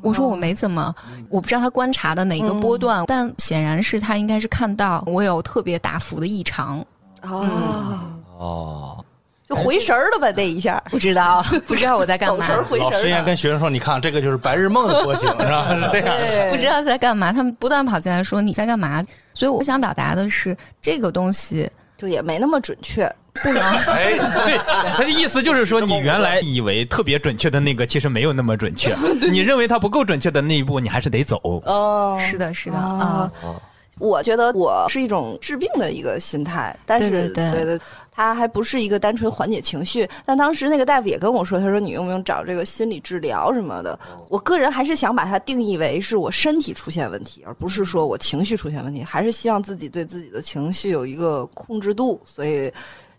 [0.01, 0.93] 我说我没怎么，
[1.29, 6.86] 我不知道他观察的哪个波段，但显然是他应该是看到我有特别大幅的异常，
[7.23, 7.99] 哦，
[8.38, 9.05] 哦，
[9.49, 10.31] 就回神儿了吧？
[10.36, 13.25] 那一下，不知道不知道我在干嘛回老师应该神儿了。
[13.25, 15.73] 跟学生说：“你看，这个就是白日梦的波形， 是吧？
[15.73, 16.17] 是这样。
[16.17, 23.12] 对，不知道在干嘛，他们不断跑进来说你在干嘛，所以我想表达的是这个东西就也没那么准确。
[23.43, 24.13] 不能哎，
[24.45, 24.58] 对，
[24.95, 28.95] 他的意思就是说，你原来以为特别准确的那个，其实没有那么准确。
[29.30, 31.39] 你认为它不够准确的那一步，你还是得走。
[31.65, 33.62] 哦是的，是的啊啊，
[34.00, 37.80] 我觉得我是一种治病的一个心态，但是对对对对
[38.12, 40.08] 它还不是一个单纯缓解情绪。
[40.26, 44.00] 但当时那个大夫也跟我说，他说你用不用找这个心理治疗什么的？
[44.30, 52.19] 我个人还是想把它定义为是我身体出现问题，而不是说我情绪出现问题，还是希望自己对自己的情绪有一个控制度。
[52.26, 52.71] 所以，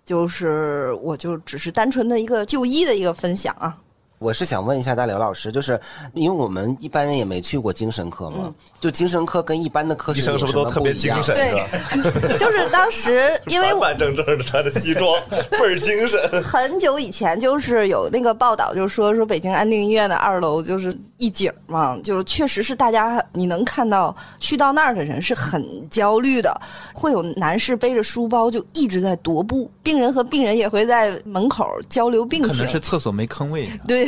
[0.09, 3.79] 就是我就只是单纯的一个就医的一个分享啊。
[4.19, 5.81] 我是想问一下大刘老师，就是
[6.13, 11.35] 因为我们一般人也没去过精神科嘛，就精神科跟一般的科室医生是不是都特别精神？
[11.37, 15.15] 对， 就是当时因为板板正正的穿着西装，
[15.51, 16.19] 倍儿精神。
[16.43, 26.61] 很久以前就是有那个报道，就说说北京安定医院的二楼就是一景嘛，就确实是大家你能看到去到那儿的人是很焦虑的，
[26.93, 33.69] 会有男士背着书包就一直在踱步，病人和病人也会在门口交流病情，可能是厕所没坑位。
[33.87, 34.08] 对。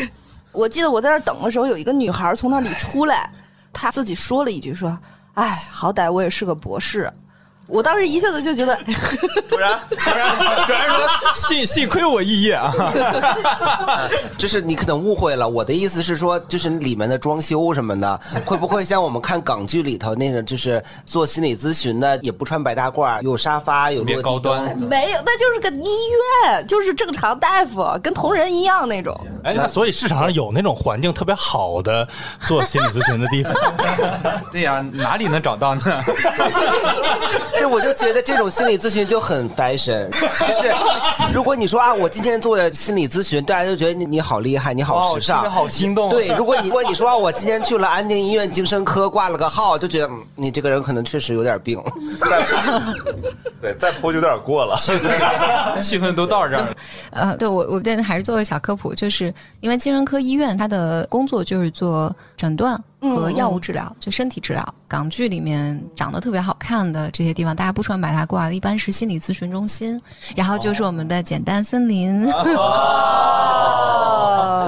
[0.53, 3.31] 我记得我在那等的时候，有一个女孩从那里出来，
[3.73, 4.99] 她自己说了一句说
[5.35, 7.11] ：“哎，好歹我也是个博士。”
[7.71, 8.77] 我当时一下子就觉得，
[9.49, 10.99] 突然， 突然，突然说
[11.35, 12.75] 幸幸亏我肄业啊，
[14.37, 25.91] 就是你可能误会了，我的意思是说，就是里面的装修什么的，会不会像我们看港剧里头那个，就是做心理咨询的也不穿白大褂，有沙发，有高端，没有，那就是个医
[26.47, 29.19] 院，就是正常大夫，跟同仁一样那种。
[29.45, 32.07] 哎，那所以市场上有那种环境特别好的
[32.41, 33.55] 做心理咨询的地方？
[34.51, 35.83] 对呀，哪里能找到呢？
[37.61, 40.73] 对，我就觉得这种心理咨询就很 fashion，就是
[41.31, 46.09] 如果你说啊，我今天做了心理咨询，大家就觉得你你好厉害，你好时尚，好心动。
[46.09, 51.79] 对，如果你如果你说啊我今天去了安定医院精神科挂了个号，就觉得你这个人可能确实有点病。
[53.61, 54.75] 对，再泼就有点过了，
[55.83, 56.65] 气氛都到这儿。
[57.13, 62.83] 呃，对我我这还是做个小科普，就是因为精神科医院它的工作就是做诊断。
[63.01, 64.75] 和药物治疗，就身体治疗。
[64.87, 70.01] 港剧里面长得特别好看的这些地方，大家不穿白大褂，一般是心理咨询中心。
[70.37, 72.27] 然后就是我们的简单森林。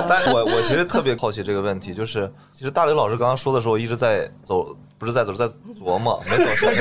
[0.09, 5.45] 但我我其实特别好奇这个问题，就是其实大刘老师刚刚说的时候，一直在走，不是在走，在
[5.79, 6.75] 琢磨，没走神。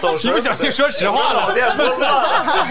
[0.00, 2.10] 走 一不小心说实话了，脑电波乱。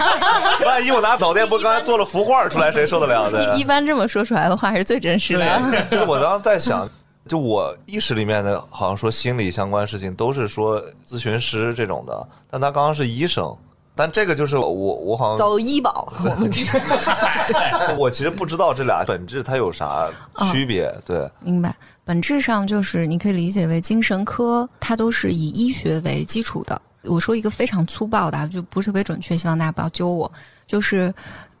[0.66, 3.56] 万一我拿脑电波刚才做了幅画出来，谁受得了的？
[3.56, 5.86] 一般这么说出来的话，是最真实的。
[5.90, 6.88] 就是我刚刚在想。
[7.28, 13.54] 就我意识里面的，好像说心理相关事情都是说咨询师这种的，但他刚刚是医生，
[13.94, 20.08] 但这个就是我我好像走医保， 我们这个，我其实不知道这俩本质它有啥
[20.50, 26.80] 区别，对，明白，本质上就是你可以理解为精神科，它都是以医学为基础的。
[27.04, 30.32] 我说一个非常粗暴的，就不是特别准确，希望大家不要揪我，
[30.66, 31.14] 就是。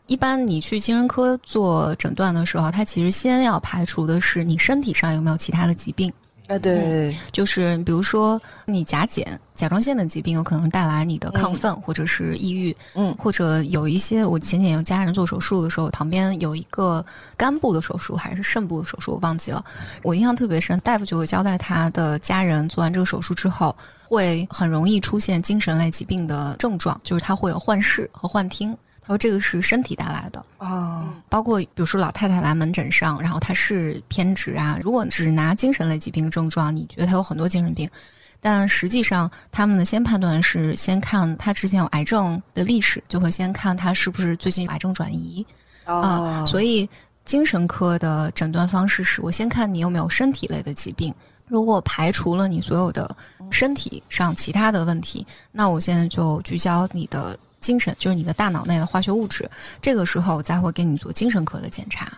[0.08, 6.12] 一般你去精神科做诊断的时候，他其实先要排除的是你身体上有没有其他的疾病。
[6.46, 12.74] 啊，对，就是比如说你甲减、甲状腺的疾病，有可能带来你的亢奋或者是抑郁。
[12.94, 17.04] 嗯，或者有一些，我前几年有家人做手术的时候，旁边有一个
[17.36, 19.62] 肝部的手术还是肾部的手术，我忘记了。
[20.02, 23.76] 我印象特别深，大夫就会交代他的家人做完这个手术之后，
[24.08, 28.74] 会很容易出现精神类疾病的症状，就是他会有幻视和幻听。
[29.08, 34.78] 说这个是身体带来的啊，包括比如说老太太来门诊上，然后她是偏执啊。
[34.82, 37.88] 如果只拿精神类疾病的症状，你觉得她有很多精神病，
[38.38, 45.44] 但实际上他们的先判断是先看她之前有癌症的历史，就会先看她是不是最近癌症转移
[45.84, 46.44] 啊。
[46.44, 46.88] 所以
[47.24, 51.14] 精神科的诊断方式是我先看你有没有身体类的疾病，
[51.46, 53.16] 如果排除了你所有的
[53.50, 57.38] 身体上其他的问题，那我现在就聚焦你的。
[57.60, 59.50] 精神就是你的大脑内的化学物质，
[59.82, 62.12] 这个时候我再会给你做精神科的检查，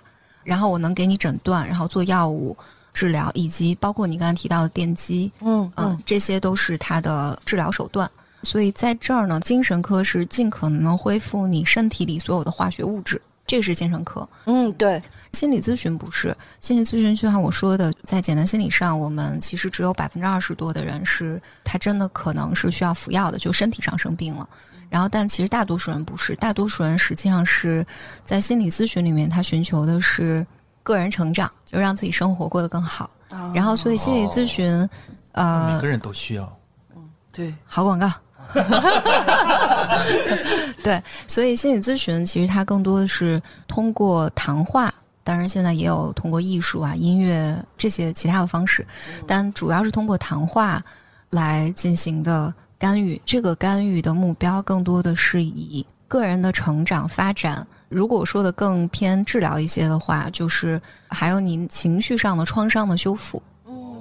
[0.44, 2.56] 然后我能给你诊断，然后做药物
[2.92, 8.10] 治疗，以及包括你刚才提到的电击，嗯嗯，这些都是它的治疗手段。
[8.42, 14.26] 所以在这儿呢，精神科是尽可能恢复你身体里所有的化学物质，这是精神科。
[14.46, 15.00] 嗯，对。
[15.34, 24.48] 心理咨询不是心理咨询，就像我说的，在简单心理上，我们其实只有百分之二十多的人是他真的可能是需要服药的，就身体上生病了。
[24.90, 27.86] 然后，但其实大多数人不是，大多数人实际上是
[28.24, 30.44] 在心理咨询里面，他寻求的是
[30.82, 33.08] 个人成长，就让自己生活过得更好。
[33.54, 34.68] 然后，所以心理咨询，
[35.30, 36.58] 呃，每个人都需要。
[36.96, 38.10] 嗯，对，好广告。
[40.82, 48.84] 对，所以心理咨询其实它更多的是通过谈话，当然现在也有通过艺术啊、音乐这些其他的方式，
[49.24, 50.82] 但主要是通过谈话
[51.30, 52.52] 来进行的。
[52.80, 63.40] 干预这个干预的目标更多的是以个人的成长发展，如果说的更偏治疗一些的话，就是还有您情绪上的创伤的修复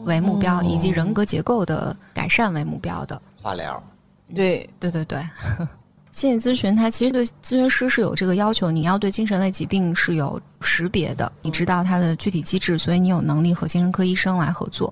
[0.06, 3.84] 为目标，以及人格结构的改善为目标的化疗。
[4.34, 5.22] 对对对对。
[6.14, 14.92] 心理咨询它其实对咨询师是有这个要求，你要对精神类疾病是有识别的，你知道它的具体机制，所以你有能力和精神科医生来合作。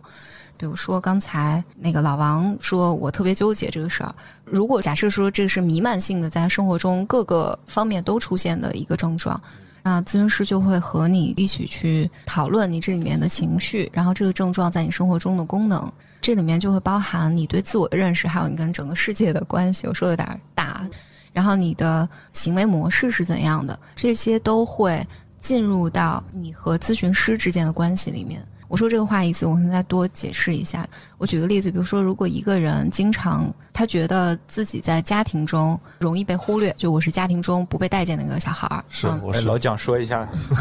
[0.57, 4.13] 比如说刚才那个老王说，我特别纠结这个事儿。
[4.43, 9.39] 如果假设说这个是弥漫性的，在生活中各个方面都出现的一个症状，
[9.83, 19.85] 那咨询师就会和你一起去讨论你这里面的情绪，然后这个症状在你生活中的功能，这里面就会包含你对自我的认识，还有你跟整个世界的关系。
[19.87, 20.85] 我说有点大，
[21.31, 25.05] 然后你的行为模式是怎样的，这些都会
[25.39, 28.43] 进入到你和咨询师之间的关系里面。
[28.67, 30.87] 我说这个话意思，我可能再多解释一下。
[31.17, 39.21] 我举个例子，比如说，如果一个人经常他觉得自己在家庭中容易被忽略，就我是家庭中不被待见的一个小孩儿，是嗯。
[39.23, 39.41] 我是。
[39.41, 40.27] 老蒋说一下，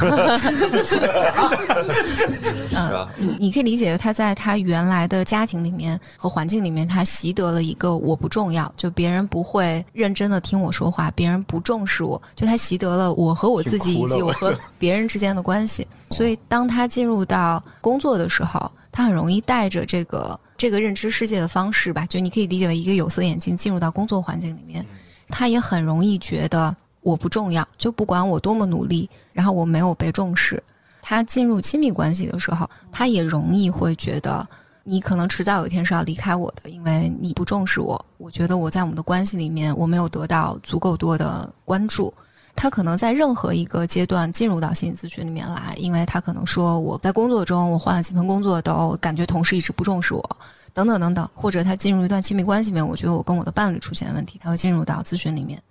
[2.77, 15.89] 嗯，你可以理解他在他原来的家庭里面和环境里面，他习得了一个我不重要，就别人不会认真的听我说话，别人不重视我，就他习得了我和我自己以及我和别人之间的关系。
[16.11, 24.85] 所以当他进入到工作的时候，他很容易带着这个这个认知世界的方式吧，就你可以理解为一个有色眼镜进入到工作环境里面，
[25.29, 30.63] 他也很容易觉得我不重要，就不管我多么努力，然后我没有被重视。
[31.03, 34.47] 他进入亲密关系的时候，他也容易会觉得
[34.83, 38.05] 你可能迟早有一天是要离开我的，因为你不重视我。
[38.19, 42.13] 我觉得我在我们的关系里面，我没有得到足够多的关注。
[42.57, 50.37] 他可能在任何一个阶段进入到心理咨询里面来，因为他可能说我在工作中我换了几份工作都感觉同事一直不重视我，
[50.73, 55.63] 等等等等，或者他进入一段亲密关系里面，我觉得我跟我的伴侣出现问题，他会进入到咨询里面。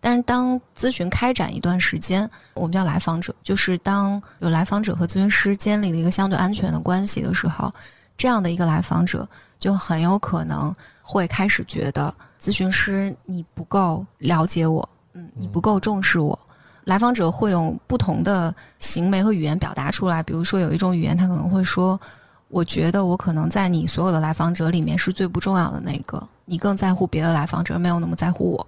[0.00, 7.72] 但是当咨询开展一段时间，我们叫来访者，就是当有来访者和咨询师建立了一个相对安全的关系的时候，
[8.18, 9.28] 这样的一个来访者
[9.60, 16.38] 就很有可能会开始觉得咨询师你不够了解我，嗯，你不够重视我。
[16.84, 22.00] 来访者会用不同的行为和语言表达出来，比如说有一种语言，他可能会说
[22.48, 28.66] ：“我觉得我可能在你所有的来访者里面是最不重要的那个，你更在乎别的来访者，没有那么在乎我。”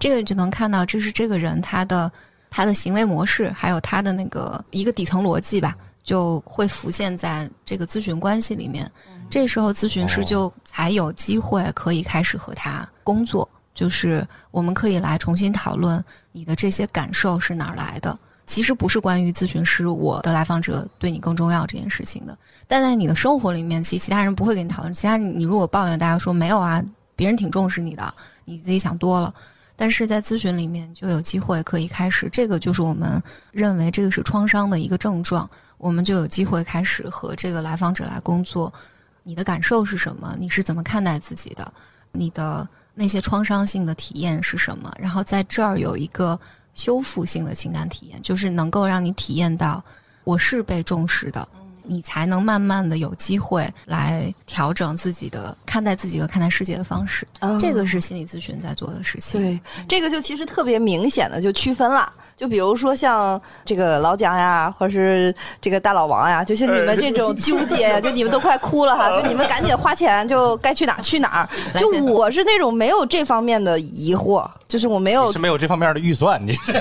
[0.00, 2.10] 这个你就能看到，这是这个人他的
[2.48, 8.90] 他的行为模式，还有他的那个一个底层逻辑吧，就会浮现在这个咨询关系里面。
[9.28, 18.18] 这时候咨询师就才有机会可以开始和他工作，就是我们可以来重新讨论你的这些感受是哪儿来的。
[18.44, 24.92] 其实不是关于咨询师我的来访者对你更重要这件事情的，但在你的生活里面，其实其他人不会跟你讨论。
[24.92, 26.82] 其他你你如果抱怨，大家说没有啊，
[27.14, 28.12] 别人挺重视你的，
[28.44, 29.32] 你自己想多了。
[29.76, 38.72] 但是在咨询里面就有机会可以开始，这个就是我们认为这个是创伤的一个症状，我们就有机会开始和这个来访者来工作。
[39.22, 40.36] 你的感受是什么？
[40.38, 41.72] 你是怎么看待自己的？
[42.10, 44.92] 你的那些创伤性的体验是什么？
[44.98, 46.38] 然后在这儿有一个
[46.74, 49.82] 修复性的情感体验，就是能够让你体验到
[50.24, 51.46] 我是被重视的。
[51.84, 57.26] 你才能慢慢的有机会来调整自己的看待自己和看待世界的方式。
[57.40, 59.40] 哦这个是心理咨询在做的事情。
[59.40, 62.12] 对，这个就其实特别明显的就区分了。
[62.42, 71.48] 就比如说像这个老蒋呀，或者是这个大老王呀，就像你们这种纠结呀，就你们都快哭了哈，就你们赶紧花钱，就该去哪儿去哪儿。
[71.78, 76.72] 就我是那种没有这方面的疑惑，就是我没有是没有这方面的预算，你是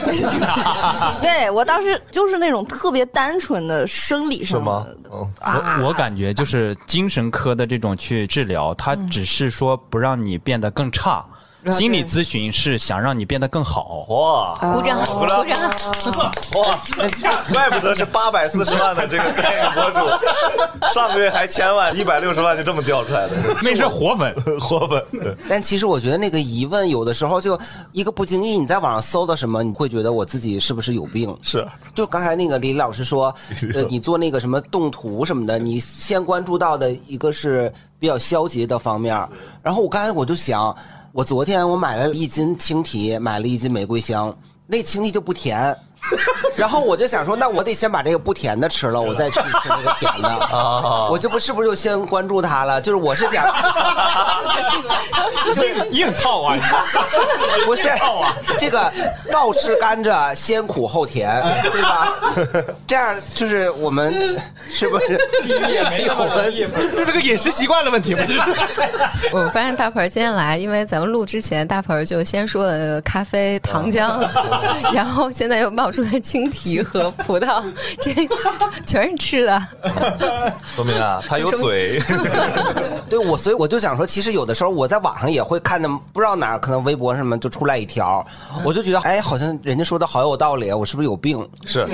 [1.21, 4.97] 对我当时就是那种特别单纯的生理上是吗的？
[5.13, 11.23] 嗯，啊，我感觉就是精神科的这种去治疗，它只是说不让你变得更差。
[11.69, 14.05] 心理咨询是想让你变得更好。
[14.09, 15.39] 哇鼓掌，鼓掌！
[16.55, 16.79] 哇，
[17.53, 19.99] 怪不得是八百四十万的这个代言博主，
[20.93, 25.03] 上个月还千万，一百六十万就这么掉出来的，那是活粉， 活粉。
[25.11, 27.59] 对但其实我觉得那个疑问有的时候就
[27.91, 31.37] 一个不经意，你在网上搜到什么，你会觉得我自己是不是有病？
[31.41, 33.33] 是就刚才那个李老师说，
[33.73, 39.15] 呃， 你做那个什么动图什么的，你先关注到的一个是比较消极的方面，
[39.61, 40.75] 然后我刚才我就想，
[41.13, 44.33] 我昨天我买了一斤青提，买了一斤玫瑰香，
[44.65, 45.77] 那青提就不甜。
[46.55, 50.27] 然后我就想说，那我得先把这个不甜的吃了，我再去吃那个甜的。
[50.27, 52.81] 啊， 我这不是不是就先关注他了？
[52.81, 53.45] 就是我是想，
[55.53, 56.57] 就是硬套啊！
[57.65, 57.89] 不是
[58.57, 58.91] 这个
[59.31, 61.41] 倒吃甘蔗，先苦后甜，
[61.71, 62.13] 对吧？
[62.87, 64.37] 这样就是我们
[64.69, 66.67] 是不是也没有问题？
[66.95, 68.41] 就这个饮食习惯的问题嘛，就是。
[69.31, 74.19] 我发现大盆今天来，因为咱们录之前，大盆就先说了咖啡糖浆，
[74.93, 77.63] 然后现在又冒找出来青提和 葡萄，
[77.99, 78.13] 这
[78.87, 79.67] 全是吃的。
[80.75, 82.01] 说明啊，他有嘴。
[83.09, 88.25] 对我，所以我就想说，其实有的时候我在网上也会看的，不知道哪儿可能微博什么就出来一条，
[88.63, 91.47] 我就觉得哎，好像人家说的好有道理，我是不是有病？
[91.65, 91.87] 是，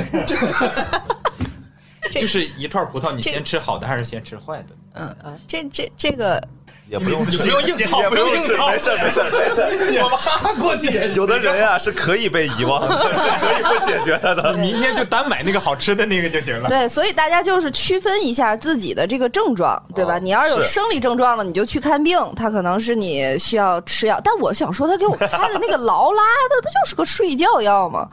[2.11, 4.75] 就是一串葡萄，你先吃好的还是先吃坏的？
[4.93, 6.41] 嗯嗯，这这这个
[6.89, 10.01] 也不用吃，不用硬套，也不用吃，没事没事没事。
[10.01, 14.53] 我们哈哈过去也有的人啊是可以被遗忘的， 是可以不解决他的。
[14.53, 16.69] 明天就单买那个好吃的那个就行了。
[16.69, 20.17] 对，所以大家就是区分一下自己的这个症状，对吧？
[20.17, 24.19] 你要是有生理症状了，你就去看病，他可能是你需要吃药。
[24.23, 28.07] 但我想说，他给我开的那个劳拉，那不就是个睡觉药吗？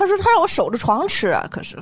[0.00, 1.76] 他说他让我守着床吃啊，可是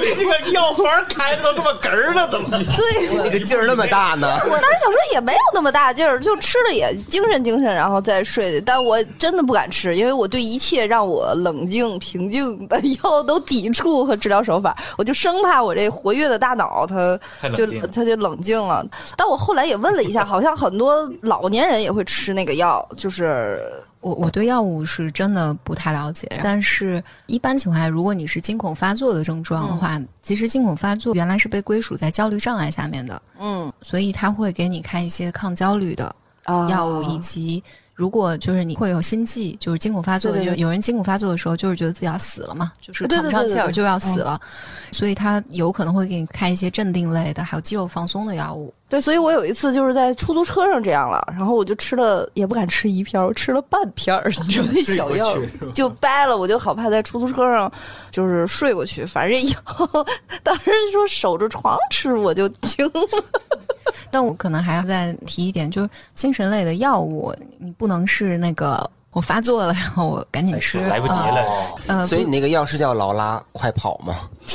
[0.00, 2.48] 你这个药方开的都这么哏儿了，怎么？
[2.74, 4.26] 对，你的劲儿那么大呢？
[4.44, 8.58] 我当时想说也没有那么大劲儿，就吃了也精神精神，然后再睡。
[8.62, 17.20] 但我真的不敢吃，因为我对一切让我冷静平静的药都抵触和治疗手法，我就生怕我这活跃的大脑它
[17.54, 18.82] 就它就冷静了。
[19.18, 23.60] 但我后来也问了一下，好像很多老年人也会吃那个药，就是
[24.00, 33.70] 我我对药物是真的不太了解，但是一般情况下，如果你是惊恐发作的症状的话，其实惊恐发作原来是被归属在焦虑障碍下面的，嗯。
[33.82, 37.62] 所以他会给你开一些抗焦虑的啊药物，以及
[37.94, 40.58] 如果就是你会有心悸，就是惊恐发作，对对对。
[40.58, 44.40] 有有人惊恐发作的时候，就是觉得自己要死了嘛，就是对喘不上气儿就要死了，
[44.90, 48.72] 所以他有可能会给你开一些镇定类的，还有肌肉放松的药物。
[48.90, 55.36] 对，所以我有一次就是在出租车上这样了，然后我就吃了，也不敢吃一片儿，我吃了半片儿，你知道那 小药
[55.72, 57.70] 就掰了，我就好怕在出租车上
[58.10, 59.06] 就是睡过去。
[59.06, 59.86] 反正以后
[60.42, 62.92] 当时说守着床吃，我就惊了。
[64.10, 71.44] 但我可能还要再提一点，就是精神类的药物，你不能是那个我发作了，然后我赶紧吃，来不及呃了，
[71.86, 74.16] 呃，所以你那个药是叫劳拉快跑吗？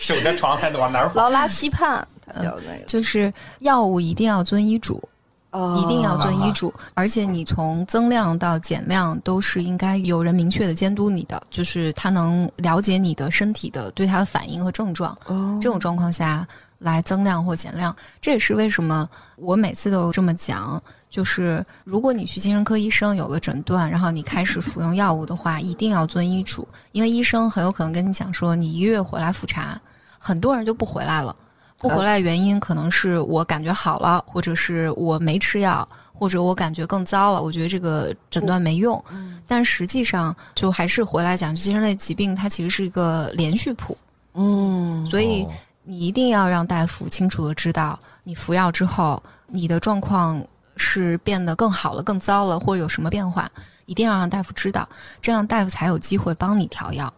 [0.00, 1.14] 守着床还得往哪儿跑？
[1.14, 5.02] 劳拉西泮，它叫那个，就是药物一定要遵医嘱，
[5.50, 15.16] 哦一定要遵医嘱，而且你从增量到减量都是应该有人明确的监督你的，就是他能了解你的身体的对它的反应和症状。
[15.26, 16.46] 哦这种状况下
[16.78, 20.82] 来增量或减量，这也是为什么我每次都这么讲。
[21.08, 29.80] 就是如果你去精神科医生有了诊断，然后你开始服用药物的话，一定要遵医嘱，因为医生很有可能跟你讲说，你一个月回来复查，
[30.18, 31.34] 很多人就不回来了。
[31.78, 39.02] 不回来原因可能是我感觉好了，或者是我没吃药，或者我感觉更糟了，我觉得这个诊断没用。
[39.46, 43.96] 但实际上，就还是回来讲，就精神类疾病它其实是一个连续谱，
[44.34, 45.46] 嗯所以
[45.84, 50.42] 你一定要让大夫清楚的知道，你服药之后你的状况
[50.76, 53.48] 是变得更好了、更糟了，或者有什么变化，
[53.84, 54.88] 一定要让大夫知道，
[55.22, 57.12] 这样大夫才有机会帮你调药。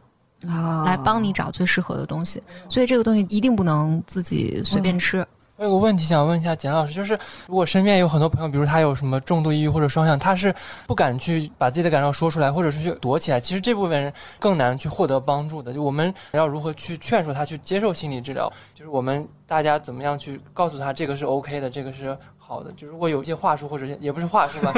[0.47, 5.27] 啊来帮你找最适合的东西，所以这个东西一定不能自己随便吃。
[5.57, 7.19] 我有个问题想问一下简老师，就是
[7.49, 10.55] 如果身边有很多朋友，比如他有什么重度抑郁或者双向，他是
[10.87, 15.73] 不敢去把自己的感受说出来，或者是去躲起来，其实这部分人更难去获得帮助的。
[15.73, 18.49] 就我们要如何去劝说他去接受心理治疗？
[18.73, 22.17] 就是我们大家怎么样去告诉他这个是 OK 的，这个是
[22.49, 22.73] 好的。
[22.73, 24.73] 就如果有一些话术或者也不是话术吧，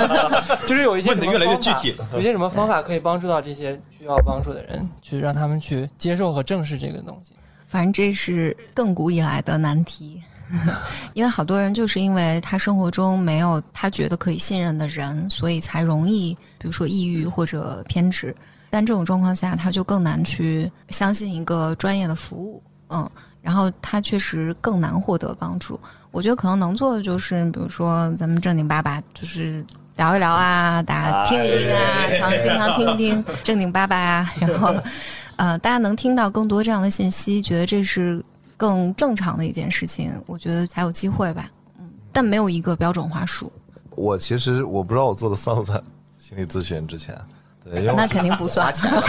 [0.68, 7.32] 就是有一些问的越来越具体有些什么方法可以帮助到这些需要帮助的人，去让他们去接受和正视这个东西。
[7.66, 10.22] 反正这是亘古以来的难题，
[11.14, 18.34] 因为好多人就是因为他生活中没有他觉得可以信任的人，所以才容易，比如说抑郁或者偏执。
[18.68, 23.08] 但这种状况下，他就更难去相信一个专业的服务，嗯，
[23.40, 25.80] 然后他确实更难获得帮助。
[26.16, 29.62] 我觉得可能能做的就是，比如说咱们正经八百，就是
[29.96, 34.74] 聊一聊啊，大家听一听啊，常经常听一听 正经八百啊，然后
[35.36, 38.24] 呃，大家能听到更多这样的信息，觉得这是
[38.56, 41.50] 更正常的一件事情，我觉得才有机会吧。
[41.78, 43.52] 嗯，但没有一个标准话术，
[43.90, 45.78] 我其实我不知道我做的算不算
[46.16, 47.14] 心理咨询之前，
[47.62, 48.64] 对，因为那肯定不算。
[48.68, 49.02] 花钱了，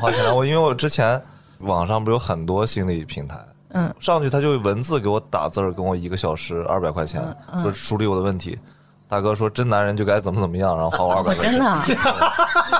[0.00, 0.34] 花钱了。
[0.34, 1.22] 我因为我之前
[1.58, 3.38] 网上不是有很多心理平台，
[3.74, 7.22] 嗯，上去他就文字给我打字儿，跟我一个小时二百块钱，
[7.52, 8.58] 嗯说梳理我的问题。
[9.06, 11.52] 大哥说真男人就该怎么怎么样，然后花我二百 块钱。
[11.52, 11.84] 真的啊，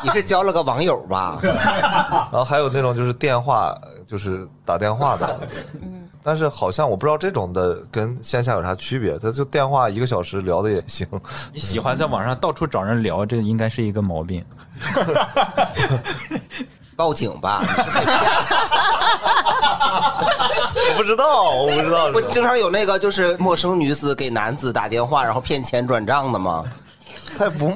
[0.02, 1.38] 你是交了个网友吧？
[1.42, 3.76] 然后还有那种就是电话，
[4.06, 5.38] 就是打电话的，
[5.82, 11.06] 嗯，但是好像我不知道这种的跟线下有啥区别，他就电话一个小时聊的也行。
[11.52, 14.42] 你喜欢在网上到处找人聊，这应该是一个毛病。
[16.96, 17.62] 报警吧！
[17.62, 18.16] 你是被骗
[20.90, 22.10] 我不知道，我不知道。
[22.12, 26.64] 不经常有那个就是陌生女子给男子打电话，然后骗钱转账的吗？
[27.36, 27.68] 他也不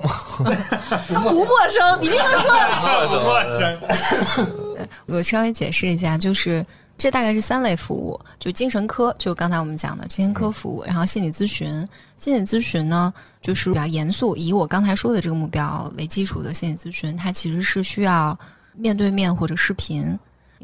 [1.09, 3.79] 不陌生，你听他说不陌生，
[5.07, 6.65] 我稍微解释一下，就是
[6.97, 11.85] 这大概是三类服务，就精神科，就刚才我们讲的精神科服务，然后心理咨询。
[12.17, 13.13] 心理咨询呢，
[13.43, 18.39] 就是比较严肃，以我刚才说的这个目标为基础的心理咨询，它其实是需要
[18.79, 20.19] 面对面或者视频。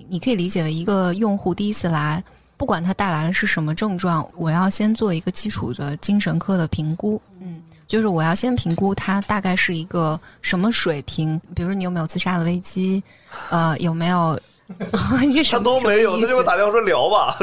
[0.08, 2.22] 你可以理解为一个用户第一次来，
[2.56, 7.20] 不管他带来的是什么症状，我要先做一个基础的精神科的评估。
[7.40, 13.02] 嗯，就是我要先评估他大概是一个什么水平，比如说你有没有自杀的危机，
[13.50, 14.40] 呃，有没有。
[14.92, 17.36] 他都没有，他就给我打电话说聊吧。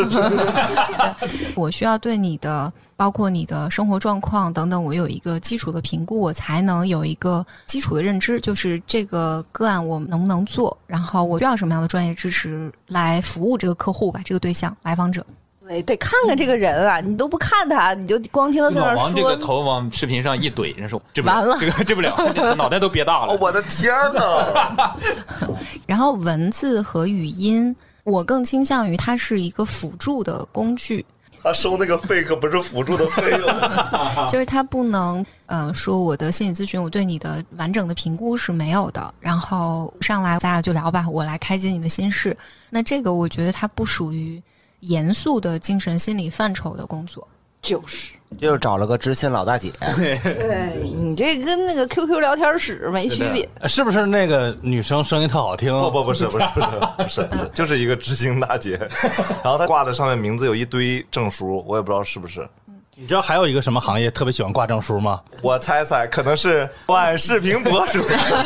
[1.55, 15.26] 我需要对你的，包括你的生活状况等等，我有一个基础的评估，我才能有一个基础的认知，就是这个个案我能不能做，然后我需要什么样的专业知识来服务这个客户吧，这个对象来访者。
[15.68, 16.99] 对，得看看这个人啊！
[16.99, 23.34] 你都不看他，你就光听他在那往这个说，头往视频上一怼，人说治不了，完了这个治不了，脑袋都憋大了。
[23.34, 24.97] 哦我的天哪！
[25.86, 31.05] 然后文字和语音，我更倾向于它是一个辅助的工具，
[31.43, 33.47] 他收那个费可不是辅助的费用。
[34.28, 42.36] 就是他不能呃说我的心理咨询，我对你的完整的评估是没有的，然后上来咱俩就聊吧，我来开解你的心事。
[42.70, 44.41] 那这个我觉得它不属于
[44.82, 47.28] 严肃的精神心理范畴的工作。
[47.62, 48.12] 就是。
[48.40, 53.46] 就是找了个知心老大姐，对你这跟那个 QQ 聊天室没区别。
[53.68, 55.70] 是不是那个女生声音特好听？
[55.78, 58.80] 不不不是不是不是 不是，就是一个知心大姐，
[59.44, 62.48] 然后她挂的上面名字有一堆证书，我也不知道是不是。
[62.96, 65.20] 你知道还有一个什么行业特别喜欢挂证书吗？
[65.44, 68.02] 我猜猜，可能是短视频博主、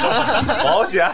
[0.65, 1.07] 保险。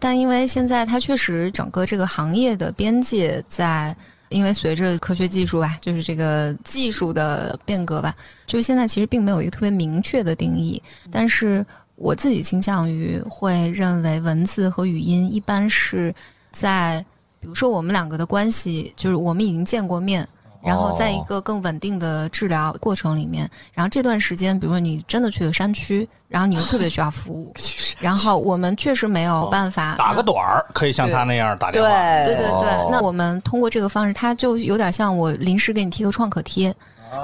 [0.00, 3.96] 但因为现在它确实整个这个行业的边界在，
[4.30, 8.16] 因为随着科学技术吧，就是这个技术的变革吧，
[8.46, 10.82] 就是现在其实并没有一个特别明确的定义。
[11.10, 11.64] 但是
[11.96, 16.14] 我自己倾向于会认为文字和语音一般是
[16.50, 17.04] 在，
[17.40, 20.26] 比如说我们两个的关系，就是我们已经见过面。
[20.62, 27.52] 然后在一个更稳定的治疗过程里面，然后这段时间，比如说你真的去了山区，然后你又特别需要服务，
[27.98, 31.88] 然后我们确实没有办法打个短儿，可以像他那样打电话。
[31.88, 36.74] 对对对对哦，那我们通过这个方式，他就有点像我临时给你贴个创可贴，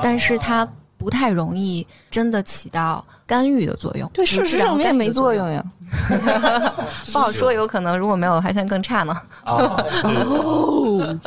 [0.03, 0.66] 但是它
[0.99, 4.09] 不太容易真的起到干预的作用。
[4.14, 5.62] 对，事实证明也没作用呀。
[7.12, 9.16] 不好说，有可能如果没有还算更差呢。
[9.45, 11.18] 哦，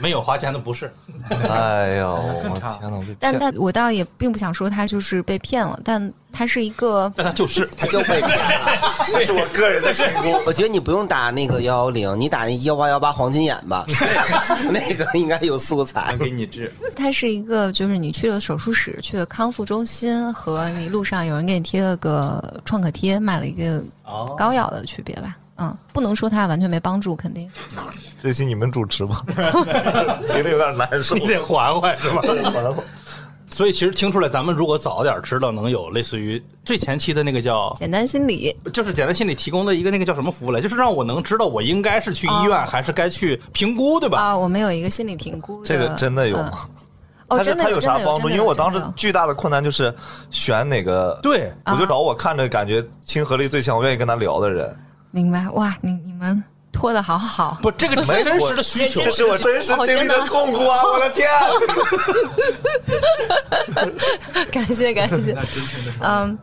[0.00, 0.92] 没有花钱的不是。
[1.30, 2.14] 哎呦，
[2.50, 2.96] 我天哪！
[2.96, 9.04] 我被但但我倒也并不想说他就是被骗了，但他是一个 但他就是他就被骗了。
[9.06, 10.38] 这是我个人的评估。
[10.46, 13.86] 我觉得你不用打那个幺幺零，你打那幺八幺八黄金眼吧，
[14.70, 16.14] 那个应该有素材。
[16.18, 23.82] 给你治，他是一个，就是你去了手术室、去了康复中心，和你路上有人给你贴了个创可贴，买了一个
[24.38, 25.36] 膏药的区别吧。
[25.58, 27.48] 嗯，不能说它完全没帮助，肯定。
[28.20, 29.22] 这期你们主持吧，
[30.28, 31.14] 觉得有点难受。
[31.18, 32.22] 你得缓缓是吧？
[32.22, 32.84] 缓缓，
[33.50, 44.18] 所以其实听出来，咱们如果早点知道，能有类似于最前期的那个叫，简单心理，就是简单心理提供的一个那个叫什么服务来，就是让我能知道我应该是去医院、哦还是该去评估，对吧？
[44.18, 45.62] 啊，我们有一个心理评估。
[45.64, 46.58] 这个真的有嗯吗？
[47.32, 48.28] 哦，它是它真的有啥帮助？
[48.28, 49.94] 因为我当时巨大的困难就是
[50.30, 54.76] 选哪个，对，我就找我看着感觉亲和力最强、我愿意跟他聊的人。
[55.10, 57.58] 明白哇，你你们拖的好好。
[57.62, 59.10] 不，这个是没真实的需求这这。
[59.10, 60.82] 是我真实经历的痛苦啊！
[60.84, 61.28] 我的天！
[64.50, 65.36] 感谢感谢，
[66.00, 66.38] 嗯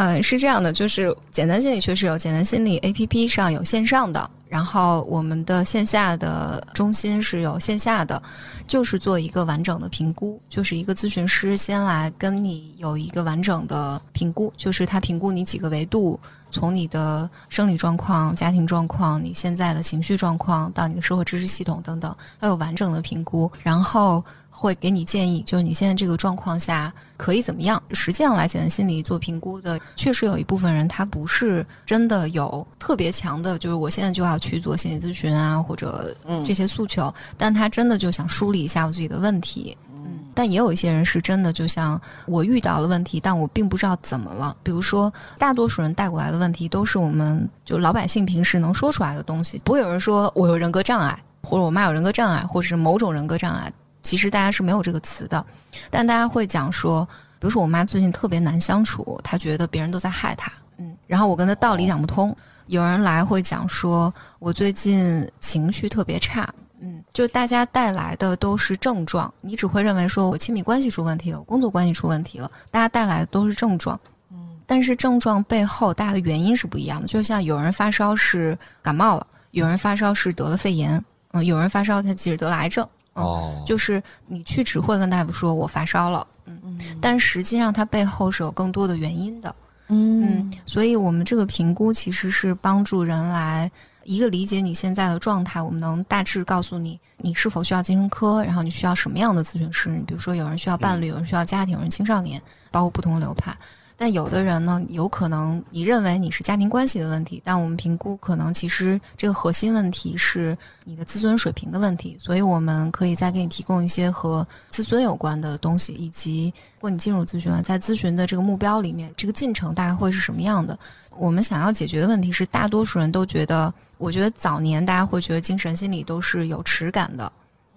[0.00, 8.22] 嗯，是这样的，就是简单心理确实有简单心理 APP 上有线上的，然后我们的线下的中心是有线下的，
[8.66, 16.18] 就是做一个完整的评估，就是一个咨询师先来跟你有一个完整的评估，就是他评估你几个维度，
[16.50, 24.24] 从你的生理状况、家庭状况、你现在的情绪状况到你的社会知识系统等等，他有完整的评估，然后
[24.60, 27.82] 会给你建议，就是你现在这个状况下可以怎么样。
[27.92, 39.74] 实际上来简单心理做评估的，确实有一部分人他不是真的有特别强的，就是我现在就要去做心理咨询啊，或者这些诉求，但他真的就想梳理一下我自己的问题。
[40.04, 44.54] 嗯，但也有一些人是真的，就像我遇到了问题，但我并不知道怎么了。
[44.62, 53.72] 比如说，大多数人带过来的问题都是我们就老百姓平时能说出来的东西，不会有人说我有人格障碍，或者我妈有人格障碍，或者是某种人格障碍。
[54.02, 55.44] 其实大家是没有这个词的，
[55.90, 57.04] 但大家会讲说，
[57.38, 62.36] 比如说我妈最近特别难相处，她觉得别人都在害她，嗯，然后我跟她道理讲不通。
[62.66, 66.48] 有人来会讲说，我最近情绪特别差，
[66.78, 73.98] 嗯，就大家带来的都是症状，你只会认为说我亲密关系出问题了，我工作关系出问题了，大家带来的都是症状。
[74.30, 77.08] 嗯但是症状背后大家的原因是不一样的。
[77.08, 82.86] 就像有人发烧是感冒了，有人发烧是得了肺炎，嗯，有人发烧他其实得了癌症。
[83.14, 89.54] 哦，就是你去只会跟大夫说我发烧了，嗯，但实际上它背后是有更多的原因的，
[89.88, 93.70] 嗯，所以我们这个评估其实是帮助人来
[94.04, 102.40] 一个理解你现在的状态，我们能大致告诉你你是否需要精神科，然后你需要什么样的咨询师，比如说有人需要伴侣，有人需要家庭，有人青少年，
[102.70, 103.54] 包括不同的流派。
[104.00, 116.46] 但有的人呢，有可能你认为你是家庭关系的问题，但我们评估可能其实这个核心问题是你的自尊水平的问题，所以我们可以再给你提供一些和自尊有关的东西，以及
[116.76, 120.78] 如果你进入咨询了，在咨询的这个目标里面，这个进程大概会是什么样的？
[121.10, 127.30] 我们想要解决的问题是，大多数人都觉得，我觉得早年大家会觉得精神心理都是有耻感的，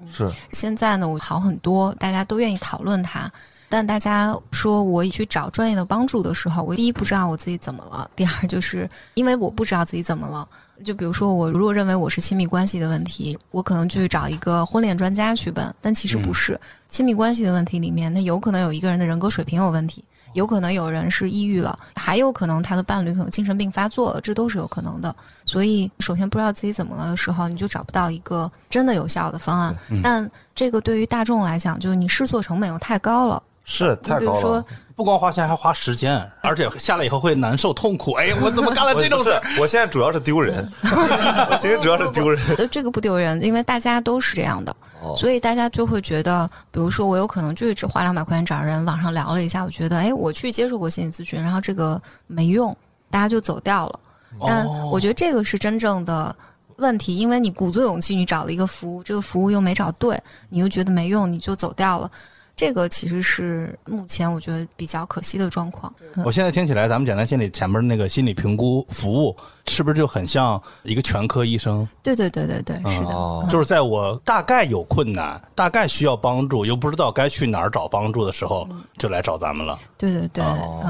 [0.10, 3.30] 是现在呢，我好很多，大家都愿意讨论它。
[3.74, 10.48] 但大家说我去找专业的帮助的时候，我第一不知道我自己怎么了，第二就是因为我不知道自己怎么了。
[10.86, 25.16] 就比如说，我如果认为我是亲密关系的问题，我可能去找一个婚恋专家去问，但其实不是亲密关系的问题里面，那有可能有一个人的人格水平有问题，有可能有人是抑郁了，还有可能他的伴侣可能精神病发作了，这都是有可能的。
[25.46, 29.76] 所以，首先不知道自己怎么了的时候，你就找不到一个真的有效的方案。
[30.04, 33.42] 但这个对于大众来讲，就是你试错成本又太高了。
[33.64, 38.12] 是太高了，不光花钱还花时间，而且下来以后会难受痛苦。
[38.14, 39.42] 哎，我怎么干了这种事？
[39.60, 42.40] 我现在主要是丢人， 我其实主要是丢人。
[42.70, 44.76] 这个不丢人，因为大家都是这样的，
[45.16, 52.76] 所以大家就会觉得，比如说我有可能就是只花两百块钱找人网上聊了一下，我觉得哎，我去接受过心理咨询，然后这个没用，
[53.10, 54.00] 大家就走掉了。
[54.46, 56.36] 但我觉得这个是真正的
[56.78, 62.12] 问题，因为你鼓足勇气你找了一个服务，这个服务又没找对，你又觉得没用，你就走掉了。
[62.56, 65.92] 这个其实是目前我觉得比较可惜的状况。
[66.24, 69.36] 我现在听起来，咱们简单心理前面那个心理评估服务，
[69.66, 71.88] 是不是就很像一个全科医生？
[72.04, 73.48] 对对对对对，是的。
[73.50, 78.68] 就是在我大概有困难、大概需要帮助，又不知道该去哪儿找帮助的时候，
[79.00, 79.80] 就来找咱们了。
[79.98, 80.44] 对对对。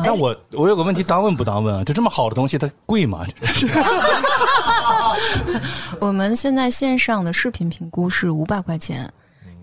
[0.04, 1.84] 但我我有个问题，当问不当问啊？
[1.86, 3.26] 就这么好的东西，它贵吗？
[6.02, 9.10] 我们现在线上的视频评估是五百块钱。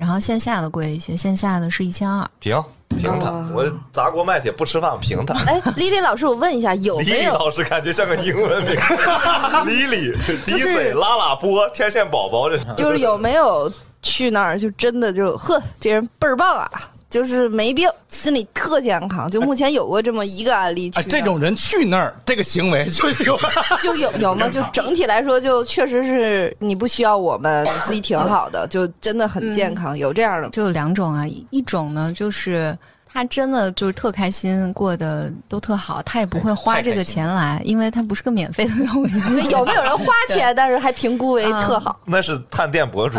[0.01, 2.27] 然后线下的贵一些，线下的是一千二。
[2.41, 5.35] 平平它，我砸锅卖铁不吃饭，平它。
[5.45, 7.35] 哎，李李老师，我问一下，有没有？
[7.35, 8.75] 老师感觉像个英文名。
[9.67, 12.65] 李李，迪水拉拉波，天线宝宝，这是。
[12.79, 13.71] 就是有没有
[14.01, 16.71] 去那儿就真的就呵，这人倍儿棒啊！
[17.11, 19.31] 就是没病，心理特健康。
[19.31, 23.37] 就目前有过这么一个案例，这种人去那儿，这个行为就有
[23.83, 24.49] 就有有吗？
[24.49, 29.99] 就整体来说，就确实是你不需要我们，自己挺好的，就真的很健康。
[29.99, 32.79] 有这样的，就有两种啊，一种呢就是。
[33.13, 39.21] 他真的就是特开心，过得都特好，他也不会花这个钱来，因为他不是个免费的东西。
[39.51, 41.99] 有没有人花钱，但是还评估为特好？
[42.05, 43.19] 那是探店博主，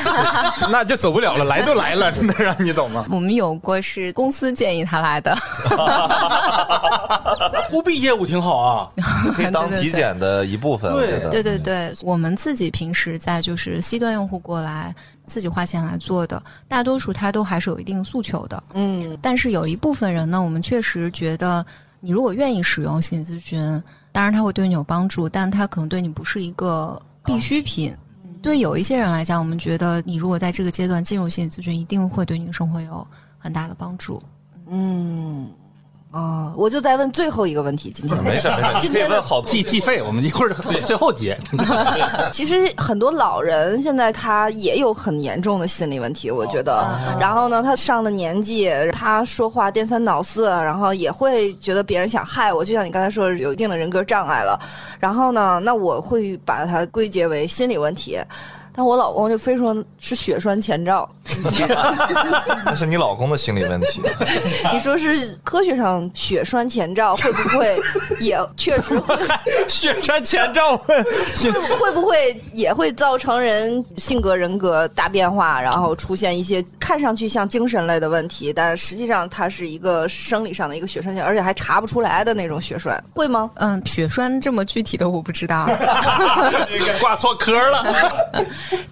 [0.70, 1.44] 那就走不了了。
[1.44, 3.04] 来都来了，真的让你走吗？
[3.12, 5.36] 我们有过是公司建议他来的，
[7.68, 8.90] 忽必业务挺好啊，
[9.34, 10.92] 可以当体检的一部分。
[10.94, 14.94] 对对对对，我们自己平时在就是 C 端用户过来。
[15.26, 19.16] 自己花钱来做的，大多数他都还是有一定诉求的，嗯。
[19.20, 21.64] 但是有一部分人呢，我们确实觉得，
[22.00, 27.94] 你如果愿意使用心理咨询，当然他会对你有帮助，但他可能对你不是一个必需品。
[28.42, 33.06] 对有一些人来讲，我们觉得你如果在这个阶段进入心理咨询，一定会对你的生活有
[33.38, 34.22] 很大的帮助。
[34.68, 35.50] 嗯。
[36.16, 41.38] 哦，我就在问最后一个问题，今天没事没事， 今天问好计计费，我们一会儿最后结。
[42.32, 46.88] 其实很多老人现在他也有很严重的心理问题，我觉得。
[47.20, 54.58] 然后呢，他上了年纪，他说话颠三倒四，然后也会觉得别人想害我，就像你刚才说有一定的人格障碍了。
[54.98, 58.18] 然后呢，那我会把它归结为心理问题。
[58.76, 61.08] 但我老公就非说是血栓前兆，
[62.62, 64.02] 那是你老公的心理问题。
[64.70, 67.80] 你说是科学上血栓前兆会不会
[68.20, 69.16] 也确实会？
[69.66, 70.94] 血栓前兆会
[71.80, 83.50] 会不会也会造成人性格人格大变化，然后出现一些看上去像精神类的问题，但实际上它是一个生理上的一个血栓而且还查不出来的那种血栓，会吗？
[83.54, 85.66] 嗯，血栓这么具体的我不知道，
[87.00, 87.82] 挂错科了。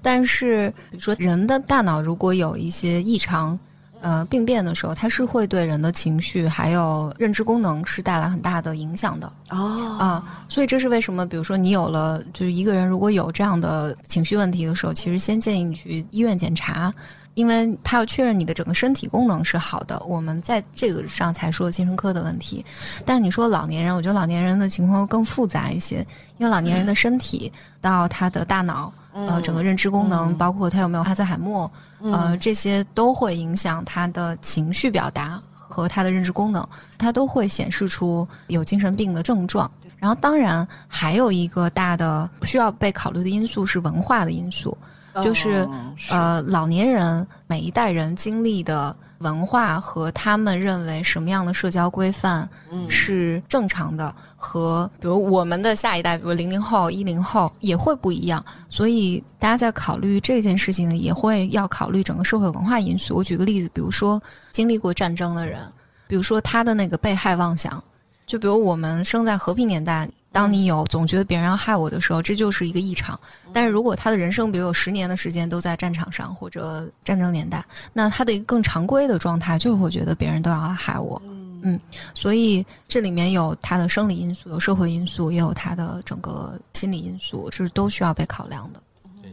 [0.02, 3.58] 但是，比如说人的大脑如果有一些异常，
[4.00, 11.24] 呃病变的时候，它是会对人的情绪还有认知功能是带来很大的影响的哦啊、所以这是为什么？
[11.26, 16.92] 比如说你有了，就是一个人如果有这样的情绪问题的时候，其实先建议你去医院检查。
[17.34, 22.64] 因为他要确认你的整个身体功能是好的，我们在这个上才说精神科的问题。
[23.04, 25.96] 但你说老年人，我觉得老年人的情况更复杂一些，
[26.38, 31.70] 因为老年人的身体到他的大脑，呃，整个认知功能，包括他有没有哈兹海默，
[32.02, 39.70] 呃，这些都会影响他的情绪表达和他的认知功能，它都会显示出有精神病的症状。
[39.98, 44.76] 然后，当然还有一个大的需要被考虑的因素是文化的因素。
[45.22, 45.64] 就是
[46.10, 52.48] 呃，老年人每一代人经历的文化和他们认为什么样的社交规范
[52.88, 58.44] 是正常的，和比如我们的下一代，比如零零后、一零后也会不一样。
[58.68, 63.16] 所以大家在考虑这件事情呢，也会要考虑整个社会文化因素。
[63.16, 65.60] 我举个例子，比如说经历过战争的人，
[66.06, 67.82] 比如说他的那个被害妄想，
[68.26, 70.08] 就比如我们生在和平年代。
[70.34, 73.18] 当你有总觉得别人要害我的时候，这就是一个异常。
[73.52, 81.22] 但是如果他的人生，比如有十年的时间都在战场上或者战争年代，那他的一个更常规的状态就是会觉得别人都要害我。
[81.62, 81.78] 嗯，
[82.14, 88.82] 所以这里面有他的生理因素，有社会因素，也有他的整个心理因素，这是都需要被考量的。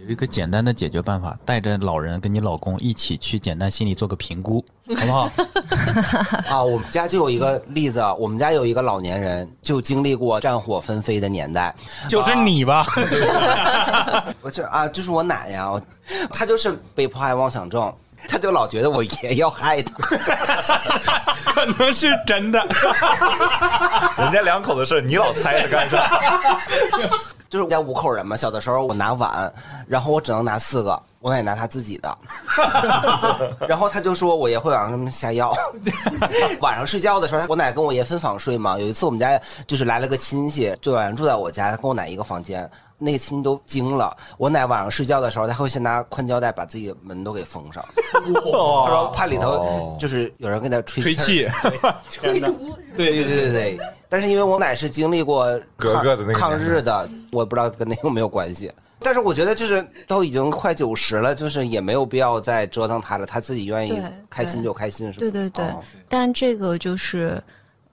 [0.03, 4.63] 有一个简单的解决办法，带着老人跟你老公一起去简单心理做个评估，
[4.97, 5.29] 好不好？
[6.49, 11.73] 啊，我们家就有一个例子，我们家有一个老年人，就经历过战火纷飞的年代。
[12.09, 12.83] 就是你吧？
[14.41, 15.71] 我这啊，就是我奶呀，
[16.31, 17.93] 她就是被迫害妄想症，
[18.27, 19.93] 她就老觉得我爷要害她。
[21.45, 22.59] 可能是真的。
[24.17, 26.19] 人家两口子事，你老猜着干啥？
[27.51, 29.53] 就是我家五口人嘛，小的时候我拿碗，
[29.85, 32.17] 然后我只能拿四个，我奶拿她自己的，
[33.67, 35.53] 然后她就说我爷会往上面下药。
[36.61, 38.79] 晚上睡觉的时候，我奶跟我爷分房睡嘛。
[38.79, 39.37] 有一次我们家
[39.67, 42.71] 就是来了个亲戚，就晚上住在我家，跟我奶一个房间。
[43.03, 47.83] 那个亲戚都惊了，我奶晚上睡觉的时候，他会先拿宽胶带把自己的门都给封上，
[48.13, 51.49] 他说怕里头就是有人给他吹吹气，
[52.09, 52.77] 吹毒。
[52.95, 53.79] 对对对对对。
[54.11, 55.45] 但是因为我奶是经历过
[55.77, 58.69] 格格的那个抗日的，我不知道跟那有没有关系。
[58.99, 65.21] 但是我觉得就是都已经快九十了，就是也没有必要再折腾他了，他自己愿意开心就开心，是吧？
[65.21, 67.41] 对对对，哦但这个就是，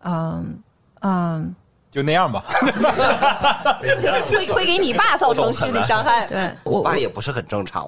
[0.03, 0.59] 嗯
[1.03, 1.55] 嗯，
[1.93, 2.45] 就那样吧。
[4.29, 6.27] 会会给你爸造成心理伤害。
[6.27, 7.87] 对我爸也不是很正常。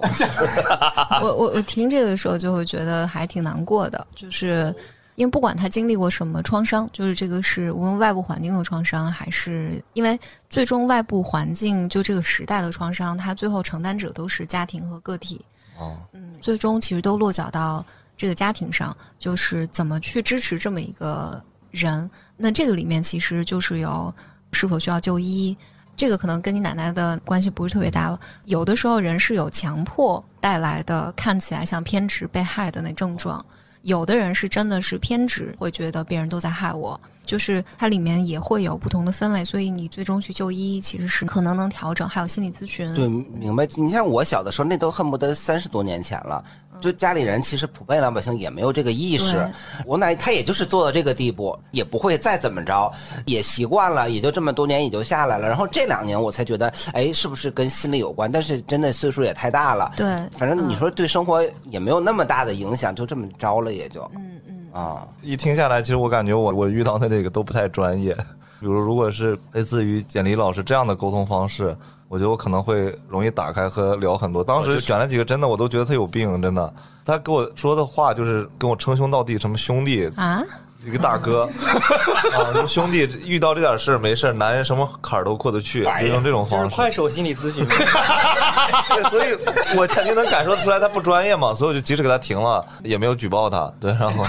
[1.21, 4.73] 我我我听这个的时候就会觉得还挺难过的，就是
[5.21, 10.19] 因为不管他经历过什么创伤，就是这个是无论外部环境的创伤，还是因为
[10.49, 15.45] 最终外部环境就这个时代的创伤，他最后承担者都是家庭和个体。
[15.79, 17.85] 哦，嗯，最终其实都落脚到
[18.17, 21.39] 这个家庭上，就是怎么去支持这么一个
[21.71, 22.11] 人。
[22.35, 24.11] 那这个里面其实就是有
[24.53, 25.55] 是否需要就医，
[25.99, 28.19] 这个可能跟你奶奶的关系不是特别大。
[28.47, 33.39] 有的时候人是有强迫带来的，看起来像偏执被害的那症状；
[33.83, 37.01] 有的人是真的是偏执，会觉得别人都在害我。
[37.25, 42.93] 就是它里面也会有不同的分类，所以你最终去就医其实是可能能调整，还有心理咨询。
[42.95, 43.65] 对，明白。
[43.77, 46.43] 你像我小的时候，那都恨不得三十多年前了。
[46.81, 49.51] 就家里人其实普遍老百姓也没有这个意识对，
[49.87, 52.93] 我奶她也就是做到这个地步，也不会再怎么着，
[53.27, 55.47] 也习惯了，也就这么多年也就下来了。
[55.47, 58.31] 然后这两年我才觉得，哎，是不是跟心理有关？
[58.31, 64.69] 但是真的岁数也太大了，对反正你说对生活也没有那么大的影响，就这么着了，也就，嗯嗯。
[64.73, 68.17] 啊，一听下来，其实我感觉我 我遇到的这个都不太专业。
[68.61, 71.77] 比如，如果是类似于简历老师这样的沟通方式，
[72.11, 74.43] 我觉得我可能会容易打开和聊很多。
[74.43, 76.75] 当时选了几个，真的我都觉得他有病，真的。
[77.05, 80.43] 他跟我说的话就是跟我称兄道弟，什么兄弟，啊，
[80.85, 81.49] 一个大哥
[82.35, 86.75] 啊，说兄弟遇到这点事儿没事儿，男人什么坎儿都过得去，就用这种就是方式。
[86.75, 87.65] 快手心理咨询。
[88.91, 93.73] 对，所以我肯定能感受出来他不专业嘛，所以我就及时给他停了，也没有举报他。
[93.79, 94.25] 对，然后，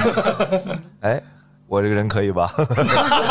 [1.01, 1.19] 哎，
[1.71, 2.51] 我这个人可以吧？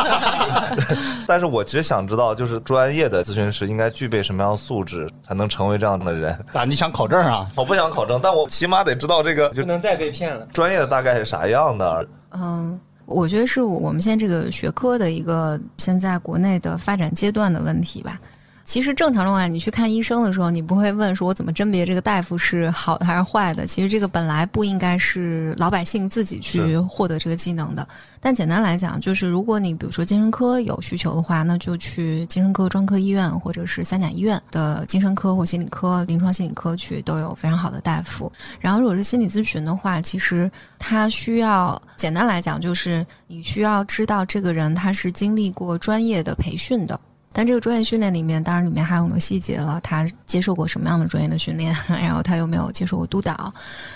[1.29, 6.35] 但是我其实想知道，就是专业的咨询师应该具备什么样的素质，才能成为这样的人？
[6.51, 6.65] 咋？
[6.65, 7.47] 你想考证啊？
[7.55, 10.47] 我不想考证，但我起码得知道这个就不能再被骗了。
[10.55, 12.07] 专业的大概是啥样的。
[12.31, 18.19] 嗯，我觉得是我们现在这个学科的一个现在国内的发展阶段的问题吧。
[18.71, 23.67] 其实正常状况，你去看医生的时候，你不会问说我怎么甄别这个大夫是好的还是坏的。
[23.67, 27.85] 其实这个本来不应该是老百姓自己去获得这个技能的。
[28.21, 38.31] 但简单来讲，就是如果你比如说精神科有需求的话，那就去精神科专科医院或者是三甲医院的精神科或心理科、临床心理科去，都有非常好的大夫。
[38.61, 40.49] 然后如果是心理咨询的话，其实
[40.79, 47.01] 他需要简单来讲，就是你需要知道这个人他是经历过专业的培训的。
[47.33, 49.81] 但这个专业训练里面，当然里面还有很多细节了。
[49.83, 51.75] 他接受过什么样的专业的训练？
[51.89, 53.53] 然后他有没有接受过督导？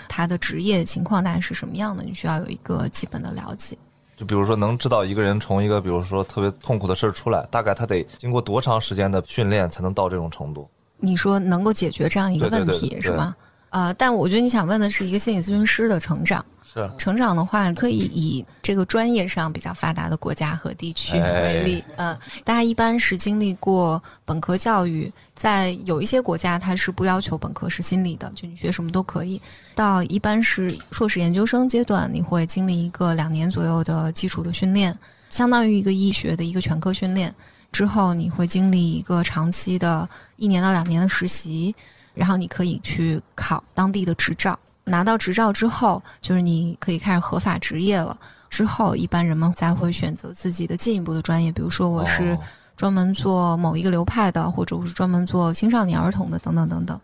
[0.08, 2.04] 他的职业情况大概是什么样的？
[2.04, 3.76] 你需要有一个基本的了解。
[4.16, 10.68] 就比如说，能知道一个人从一个比如说特别痛苦的事儿出来，大概他得经过多长时间的训练才能到这种程度？
[10.98, 13.34] 你说能够解决这样一个问题是吧？
[13.70, 16.44] 呃，但我觉得你想问的是一个心理咨询师的成长。
[16.74, 21.84] 是成长的话，可以以这个专业上比较发达的国家和地区为例。
[21.96, 29.40] 嗯，大家一般是经历过本科教育，在有一些国家，它是不要求本科是心理的，就你学什么都可以。
[29.76, 34.96] 到一般是硕士研究生阶段，你会经历一个两年左右的基础的训练，
[35.30, 37.32] 相当于一个医学的一个全科训练。
[37.70, 41.74] 之后你会经历一个长期的一年到两年的实习，
[42.14, 44.58] 然后你可以去考当地的执照。
[44.84, 48.16] 拿到执照之后，就是你可以开始合法执业了。
[48.50, 52.38] 之后，一般人们才会选择自己的进一步的专业，比如说我是
[52.76, 57.00] 专门做某一个流派的，或者我是专门做青少年儿童的，等等等等。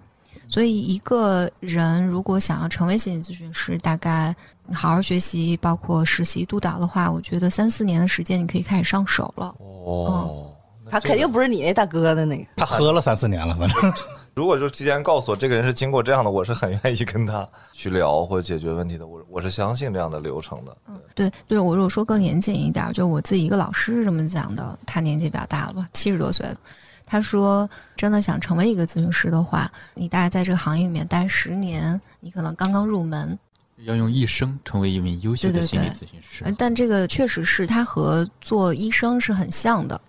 [0.47, 4.35] 所以，一个人如果想要成为心理咨询师，大概
[4.73, 9.55] 好好学习，包括实习督导的话，我觉得三四年的时间你可以开始上手了。
[9.59, 10.53] 哦，
[10.89, 13.93] 他肯定不是你那大哥的那个，他喝了三四年了，反正。
[14.41, 19.07] 如果就提前告诉我这个人是经过这样的，我是很愿意跟他去聊或者解决问题的。
[19.07, 20.75] 我我是相信这样的流程的。
[20.89, 26.57] 嗯，对，就是我如果说更严谨一点，就我自己一个老师是这么讲的，他年纪比较大了吧，七十多岁了。
[27.05, 27.69] 他说，
[27.99, 33.39] 真的想成为一个咨询师的话，你大概在这个行业里面待十年，你可能刚刚入门，
[33.85, 36.43] 要用一生成为一名优秀的心理咨询师。
[36.57, 40.01] 但这个确实是他和做医生是很像的。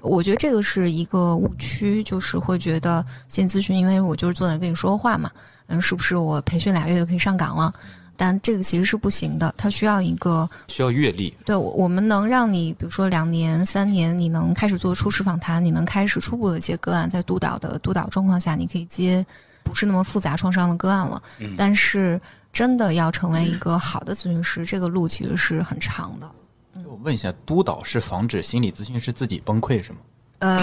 [0.00, 5.30] 我觉得这个是一个误区，就是会觉得心理咨询，因为我就是坐那跟你说话嘛，
[5.66, 7.72] 嗯，是不是我培训俩月就可以上岗了？
[8.14, 11.34] 但这个其实是不行的，它需要一个需要阅历。
[11.44, 19.24] 对，我们能让你，比如说两年、三年，你能开始做初始访谈，你能开始初步的接个案，在督导的督导状况下，你可以接
[19.64, 21.20] 不是那么复杂创伤的个案了。
[21.56, 22.20] 但是
[22.52, 26.30] 真的要成为一个好的咨询师，这个路其实是很长的。
[26.92, 29.98] 我问一下，督导是防止心理咨询师自己崩溃是吗？
[30.40, 30.58] 呃，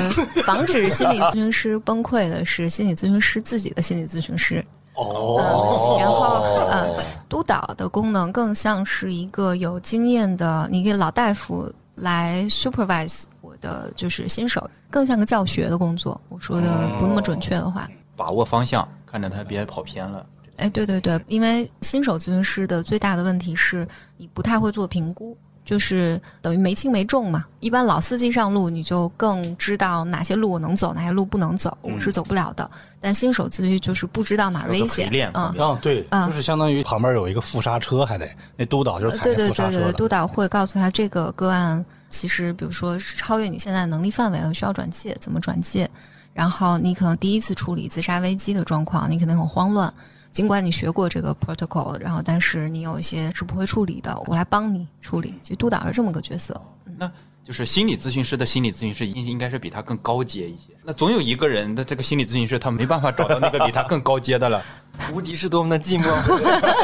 [0.45, 4.63] 防止心理咨询师崩溃的是心理咨询师自己的心理咨询师。
[4.93, 16.21] 哦，然后呃，督导的功能更像是一个有经验的，你给老大夫来 supervise 我的就是新手，更像个教学的工作。
[16.29, 20.23] 我说的不那么准确的话，把握方向，看着他别跑偏了。
[20.57, 25.35] 哎，对对对，因为新手咨询师的最大的问题是你不太会做评估。
[25.69, 27.45] 就是等于没轻没重嘛。
[27.59, 32.67] 一般老司机上路，你就更知道哪些路我能走，哪些路不能走，我是走不了的。
[32.99, 35.11] 但新手咨询就是不知道哪儿危险。
[35.35, 45.87] 嗯，对，就是相当于旁边有一个副刹车，还得那督导就是踩对对对对，督导会告诉他这个个案其实，比如说是超越你现在能力范围了，需要转介，怎么转介？
[46.33, 49.93] 然后你可能第一次处理自杀危机的状况，你可能很慌乱。
[50.31, 55.33] 尽管你学过这个 protocol，然后但是你有一些是不会处理的，我来帮你处理。
[55.41, 56.59] 其实督导是这么个角色。
[56.97, 57.09] 那
[57.43, 60.67] 就是心理咨询师的心理咨询师应应该是比他更高阶一些。
[60.83, 64.63] 那总有一个人的这个心理咨询师他没办法找到那个比他更高阶的了。
[65.13, 66.13] 无敌是多么的寂寞。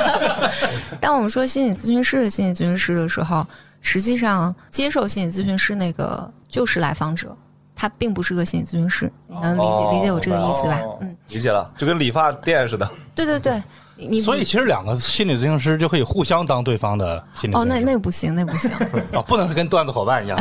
[0.99, 3.45] 当我们说心理咨询师的心理咨询师的时候，
[3.81, 7.37] 实际上接受心理咨询师那个就是来访者。
[7.75, 10.81] 他并不是个心理咨询师，你能理解理解我这个意思吧？
[11.01, 12.89] 嗯，理解了，就跟理发店似的。
[13.13, 13.63] 对对对，
[13.95, 17.55] 你所以其实两个心理咨询师就可以互相当对方的心理。
[17.55, 18.69] 哦，那那不行，那不行
[19.13, 20.37] 哦，不能跟段子伙伴一样，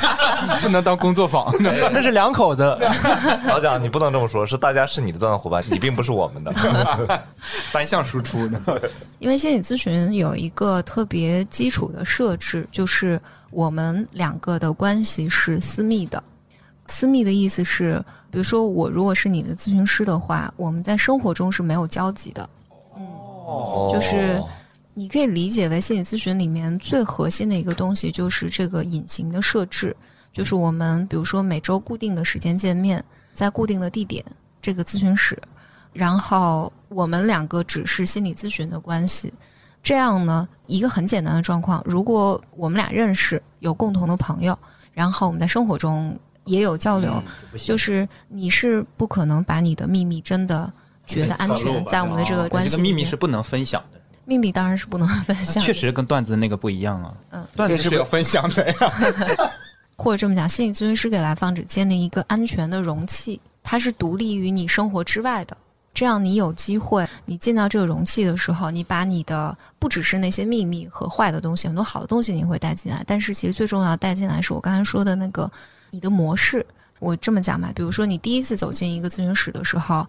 [0.62, 2.62] 不能当工作坊，那是两口子。
[3.44, 6.52] 老蒋，你不能这么说，是大家是你的段子伙伴，你并不是我们的，
[7.72, 8.90] 单向输出的。
[9.18, 13.20] 因为心理咨询有一个特别基础的设置，就是
[13.50, 16.22] 我们两个的关系是私密的。
[16.90, 22.50] 私密的意思是，比如说我如果是你的咨询师的话，我们在生活中是没有交集的。
[22.96, 23.06] 嗯，
[23.92, 24.42] 就是
[24.92, 29.96] 你可以理解为心理咨询里面最核心的一个东西，就是这个隐形的设置，
[30.32, 33.02] 就是我们比如说每周固定的时间见面，
[33.34, 34.24] 在固定的地点，
[34.60, 35.40] 这个咨询室，
[35.92, 39.32] 然后我们两个只是心理咨询的关系。
[39.80, 44.58] 这样呢，一个很简单的状况，如果我们俩认识，有共同的朋友，
[44.92, 46.18] 然后我们在生活中。
[46.50, 47.22] 也有交流，
[47.56, 50.70] 就是你是不可能把你的秘密真的
[51.06, 54.00] 觉得安全，在我们的这个关系这个秘密是不能分享的。
[54.24, 57.14] 秘密当然是不能分享，确实跟段子那个不一样啊。
[57.30, 58.74] 嗯，段子是要分享的呀。
[59.96, 65.56] 或者这么讲，心理咨询师给来访者建立一个安全的容器，它是独立于你生活之外的。
[65.92, 73.02] 这样，你有机会，你进到这个容器的时候，你把你的不只是那些秘密和坏的东西，很多好的东西你会带进来。
[73.06, 75.50] 但是，其实最重要带进来是我刚才说的那个
[75.90, 76.64] 你的模式。
[76.98, 80.06] 我这么讲吧，比如说你第一次走进一个咨询室的时候。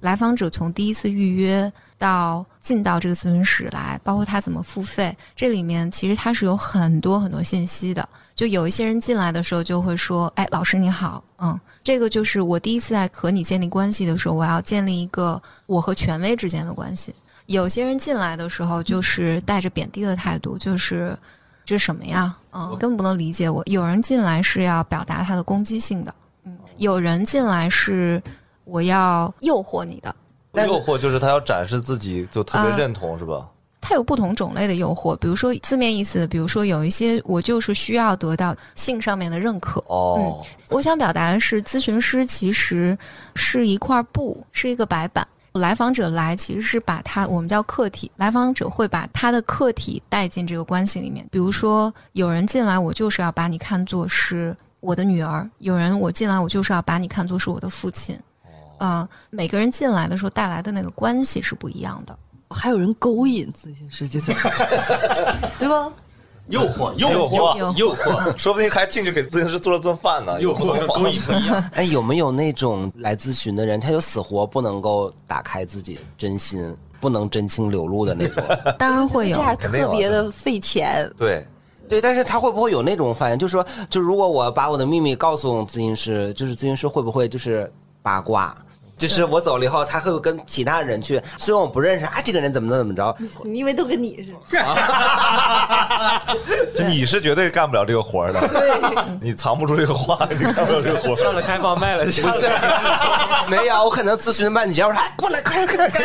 [0.00, 8.06] 来访者从第一次预约到进到这个咨询室来，包括他怎么付费，这里面其实他是有很多很多信息的。
[8.34, 17.14] 就有一些人进来的时候就会说：“哎，老师你好，嗯，这个就是我第一次在和你建立关系的时候，我要建立一个我和权威之间的关系。”
[17.46, 21.18] 有些人进来的时候就是带着贬低的态度，就是
[21.64, 22.36] 这是什么呀？
[22.52, 23.62] 嗯，根本不能理解我。
[23.66, 28.22] 有人进来是要表达他的攻击性的，嗯，有人进来是。
[28.66, 30.16] 我要诱惑你的，
[30.54, 33.46] 诱惑就是他要展示自己，就特别认同，是吧？
[33.78, 39.84] 它有不同种类的诱惑，比如说字面意思，比如说有一些我就是需要得到性上面的认可。
[39.86, 42.96] 哦，嗯，我想表达的是，咨询师其实
[43.34, 45.28] 是一块布，是一个白板。
[45.60, 51.24] 来访者来其实是把他我们叫客体，来访者会把他的客体带进这个关系里面。
[51.30, 58.18] 比如说有人进来，我就是要把你看作是我的女儿；有人我进来，我就是要把你看作是我的父亲。
[58.78, 62.18] 嗯，每个人进来的时候带来的那个关系是不一样的。
[62.50, 64.06] 还有人勾引咨询师，
[65.58, 65.90] 对吧？
[66.48, 70.38] 诱惑，诱惑，诱惑， 说不定还进去给咨询师做了顿饭呢。
[70.42, 71.70] 诱惑勾引不一样。
[71.72, 78.44] 哎，有没有那种来咨询的人，他就死活不能够打开自己真心，不能真情流露的那种？
[78.78, 81.10] 当然会有，这样特别的费钱。
[81.16, 81.46] 对，
[81.88, 83.38] 对，但是他会不会有那种反应？
[83.38, 87.72] 就是说，就如果我把我的秘密告诉咨询师，就是咨询师会不会就是
[88.02, 88.54] 八卦？
[88.96, 93.16] 就是我走了以后，他会跟其他人去，虽然我不认识啊，这个人怎么能怎么着？
[93.44, 94.64] 你以为都跟你似的？
[96.76, 101.16] 就你是绝对干不了这个活的，你藏不住这个话，你干不了这个活。
[101.16, 102.22] 上了开放麦了，不是？
[103.48, 106.00] 没有，我可能咨询半截，我说哎，过来，快快快，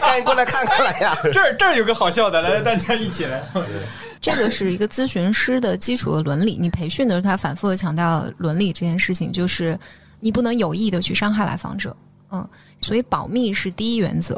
[0.00, 1.16] 赶紧过来看看来呀！
[1.32, 3.42] 这儿这儿有个好笑的，来来，大家一起来。
[4.20, 9.78] 这个是一个咨询师的基础的伦理，你培训的时候，他反复的强调伦理这件事情，就是
[10.20, 11.96] 你不能有意的去伤害来访者。
[12.30, 12.48] 嗯，
[12.80, 14.36] 所以保密是第一原则。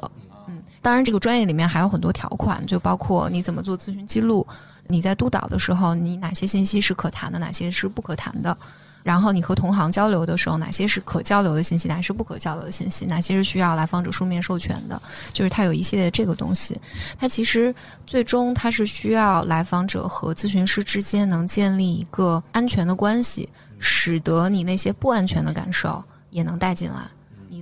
[0.48, 4.46] 嗯，当然这个专业里面还有很多条款，就包括你怎么做咨询记录，
[4.86, 8.56] 你在督导的时候，你哪些信息是可谈的，哪些是不可谈的。
[9.02, 16.80] 然后你和同行交流的时候，哪些是可交流的信息，哪些是不可交流的信息，哪些是需要来访者书面授权的，就是它有一系列这个东西。
[17.18, 17.74] 它其实
[18.06, 23.48] 最终它是需要来访者和咨询师之间能建立一个安全的关系，
[23.80, 26.98] 使得你那些不安全的感受也能带进来。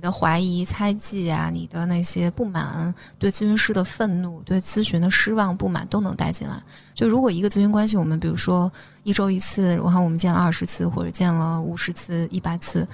[0.01, 6.55] 你的怀疑、猜忌啊，你的那些不满，对咨询师的愤怒，对咨询的失望、不满，都能带进来。
[6.95, 8.71] 就如果一个咨询关系，我们比如说
[9.03, 12.87] 一周一次，然后我们见了二十次，或者见了五十次、一百次，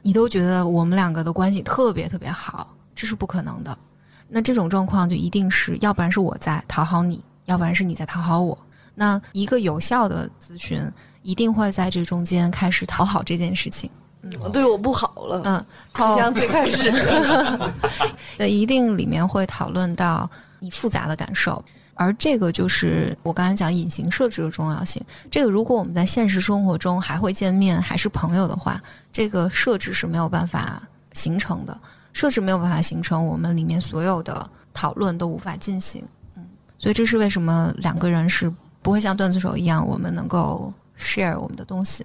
[0.00, 3.78] 你都觉得我们两个的关系特别特别好，这是不可能的。
[4.26, 8.56] 那这种状况就一定是要不然是我在讨好你，要不然是你在讨好我。
[8.94, 10.80] 那一个有效的咨询，
[11.20, 13.90] 一定会在这中间开始讨好这件事情。
[14.52, 16.90] 对我不好了，嗯，好像最开始，
[18.38, 21.62] 对，一定里面会讨论到你复杂的感受，
[21.94, 25.02] 而这个就是我刚才讲隐形设置的重要性。
[25.30, 31.78] 这个如果我们在现实生活中还会见面，还是朋友的话，这个设置是没有办法形成的，
[32.12, 36.04] 设置没有办法形成，我们里面所有的讨论都无法进行。
[36.36, 36.44] 嗯，
[36.78, 42.04] 所以这是为什么两个人是不会像段子手一样，我们能够 share 我们的东西。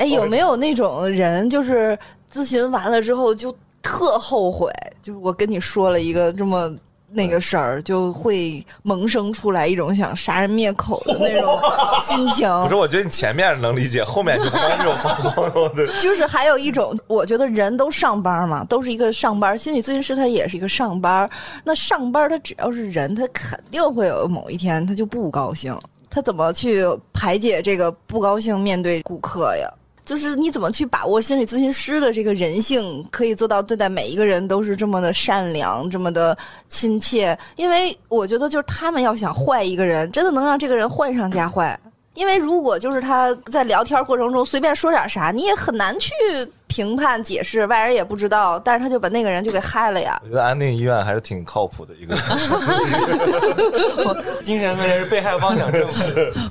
[0.00, 1.96] 哎，有没有那种人，就是
[2.32, 4.72] 咨询完了之后就特后悔？
[5.02, 6.74] 就是我跟你说了一个这么
[7.12, 11.58] 那个事儿，就会萌生出来一种想杀人灭口的那种
[12.06, 12.48] 心情。
[12.64, 15.86] 不是，我觉得你前面能理解，后面就慌这种慌慌的。
[16.00, 21.28] 就是还有一种，我觉得人都上班嘛，都是一个上班心理咨询师，他也是一个上班。
[21.62, 25.78] 那上班他只要是人，他肯定会有某一天他就不高兴，
[26.08, 29.68] 他怎么去排解这个不高兴面对顾客呀？
[30.10, 36.36] 就是你怎么去把握心理咨询师的这个人性，可以做到对待每一个人都是这么的善良，这么的
[36.68, 37.38] 亲切？
[37.54, 41.78] 因为我觉得，就是他们要想坏一个人，真的能让这个人坏上加坏。
[42.14, 46.10] 因为如果就是他在聊天过程中随便说点啥，你也很难去
[46.70, 50.20] 评判解释，外人也不知道，但是他就把那个人就给害了呀。
[50.22, 52.16] 我觉得安定医院还是挺靠谱的一个。
[54.42, 55.84] 精神分裂是被害妄想症。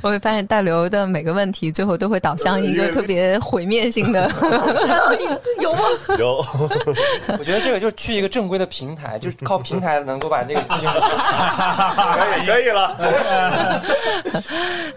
[0.02, 4.30] 我会发现大刘的每个问题最后都会导向一个特别毁灭性的，
[5.62, 5.80] 有吗？
[6.20, 6.46] 有。
[7.40, 10.90] 我觉得这个就是去一个正规的平台，就是靠平台能够把这个咨询。
[12.20, 12.98] 可以，可以了。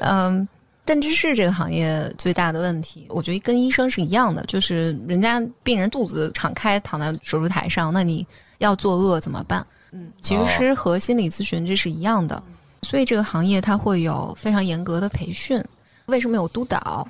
[0.00, 0.48] 嗯。
[0.84, 8.26] 但这是这个行业最大的问题，我觉得跟医生是一样的，就是人家病人肚子敞开躺在手术台上，那你
[8.58, 9.64] 要作恶怎么办？
[9.92, 12.42] 嗯，其实和心理咨询这是一样的，
[12.82, 15.62] 所以这个行业它会有非常严格的培训。
[16.06, 17.06] 为什么有督导？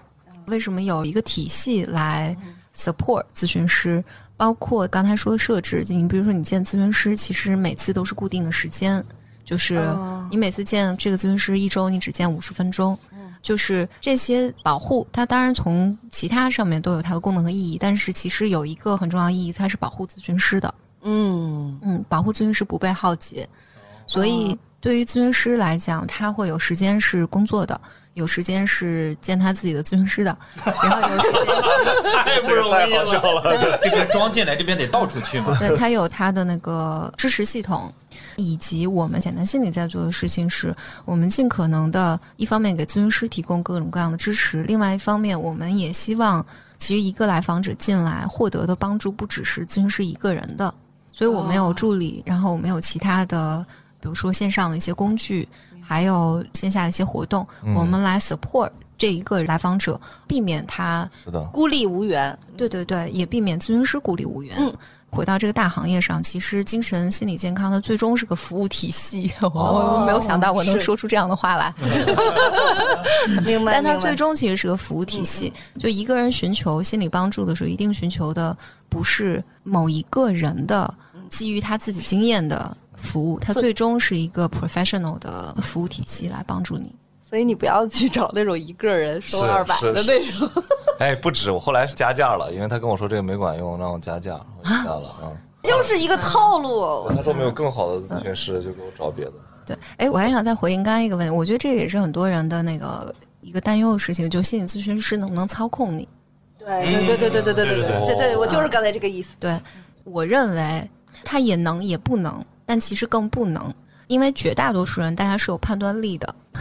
[0.46, 2.36] 为什么有一个体系来
[2.76, 4.04] support 咨询师？
[4.36, 9.02] 包括刚才说的设置，你比如说你见咨询师，其实每次都是固定的时间，
[9.44, 9.80] 就是
[10.30, 12.98] 你每次见这个咨询师一周你只见五十分钟。
[13.42, 20.72] 就是这些保护，它当然从其他上面都有它的功能和意义，但是其实有一个很重要意义，它是保护咨询师的。
[21.02, 21.78] 嗯。
[21.82, 23.48] 嗯，保护咨询师不被耗竭，
[24.06, 27.80] 所以对于咨询师来讲，他会有时间是工作的，
[28.14, 31.44] 有时间是见他自己的咨询师的，然后有时间
[32.24, 35.56] 太不容易了，这边装进来，这边得倒出去嘛。
[35.58, 37.92] 对他有他的那个支持系统。
[38.36, 46.44] 以及我们简单心理在做的事情是，我们尽可能的，一方面给咨询师提供各种各样的支持，另外一方面，我们也希望，
[46.76, 50.72] 其实一个来访者进来获得的帮助不只是咨询师一个人的，
[51.10, 53.64] 所以我们有助理，然后我们有其他的，
[54.00, 55.46] 比如说线上的一些工具，
[55.82, 64.56] 还有线下的一些活动，我们来 support 这一个来访者，避免他是的孤立无援，对对对，也避免咨询师孤立无援。
[65.10, 69.30] 回到这个大行业上，其实精神心理健康它最终是个服务体系。
[69.42, 71.74] 我没有想到我能说出这样的话来
[73.44, 73.72] 明白。
[73.74, 75.52] 但它最终其实是个服务体系。
[75.78, 78.56] 就一个人寻求心理帮助的时候，一定寻求的
[78.88, 80.92] 不是某一个人的
[81.28, 86.94] 基于他自己经验的服务，它最终是一个 professional 的服务体系来帮助你。
[87.20, 90.48] 所以你不要去找那种一个人收二百的那种。
[91.00, 95.32] 哎，不止，我后来是加价了，因为他跟我说这个没管用，让我加价，我加了啊。
[95.62, 97.08] 就是一个套路。
[97.14, 99.32] 他说没有更好的咨询师，就给我找别的。
[99.64, 106.06] 对，哎，我还想再回应刚刚一个问题，我觉得这也是很多人的那个一个担忧的事情，就心理咨询师能不能操控你？
[106.58, 109.34] 对对对对对对对对对对，我就是刚才这个意思。
[109.40, 109.58] 对，
[110.04, 110.88] 我认为
[111.24, 113.70] 他也能也不能，但其实更不能。
[114.06, 116.34] 因为绝大多数人，大家是有判断力的，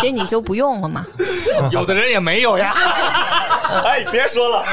[0.00, 1.06] 其实你就不用了嘛。
[1.72, 2.72] 有的人也没有呀。
[3.84, 4.64] 哎，别说了。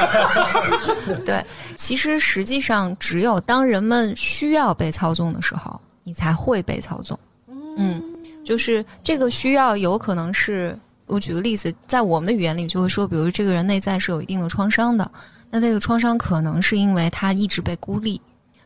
[1.26, 1.44] 对，
[1.76, 7.18] 其实实际上，只有当人们需要被操纵的时候，你才会被操纵。
[7.76, 8.02] 嗯，
[8.42, 15.10] 就是这个需要有可能是，我举个例子，在我们的语言里就会说，比如这个人内在是有一定的创伤的，
[15.50, 18.18] 那这个创伤可能是因为他一直被孤立。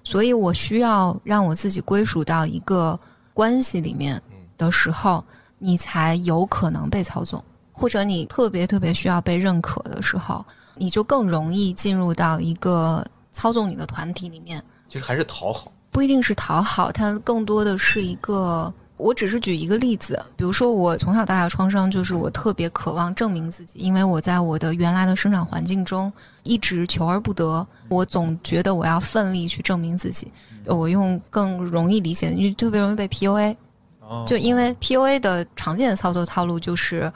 [0.05, 2.99] 所以我需要让我自己归属到一个
[3.33, 4.21] 关系里面
[4.59, 5.25] 的时候，
[5.59, 7.41] 你才有可能被操纵；
[7.73, 10.45] 或者你特别特别需要被认可的时候，
[10.75, 14.63] 你就更容易进入到一个操纵你的团体里面。
[14.89, 18.73] 其实还是讨好，不一定是讨好，它更多的是一个。
[19.03, 26.11] 我只是举一个例子，比如说我从小到大的创伤就是我特别渴望证明自己，因为我在我的原来的生长环境中
[26.45, 30.31] 一直求而不得，我总觉得我要奋力去证明自己。
[30.67, 33.57] 我用更容易理解，你特别容易被 PUA，
[34.25, 37.13] 就因为 PUA 的常见的操作套路就是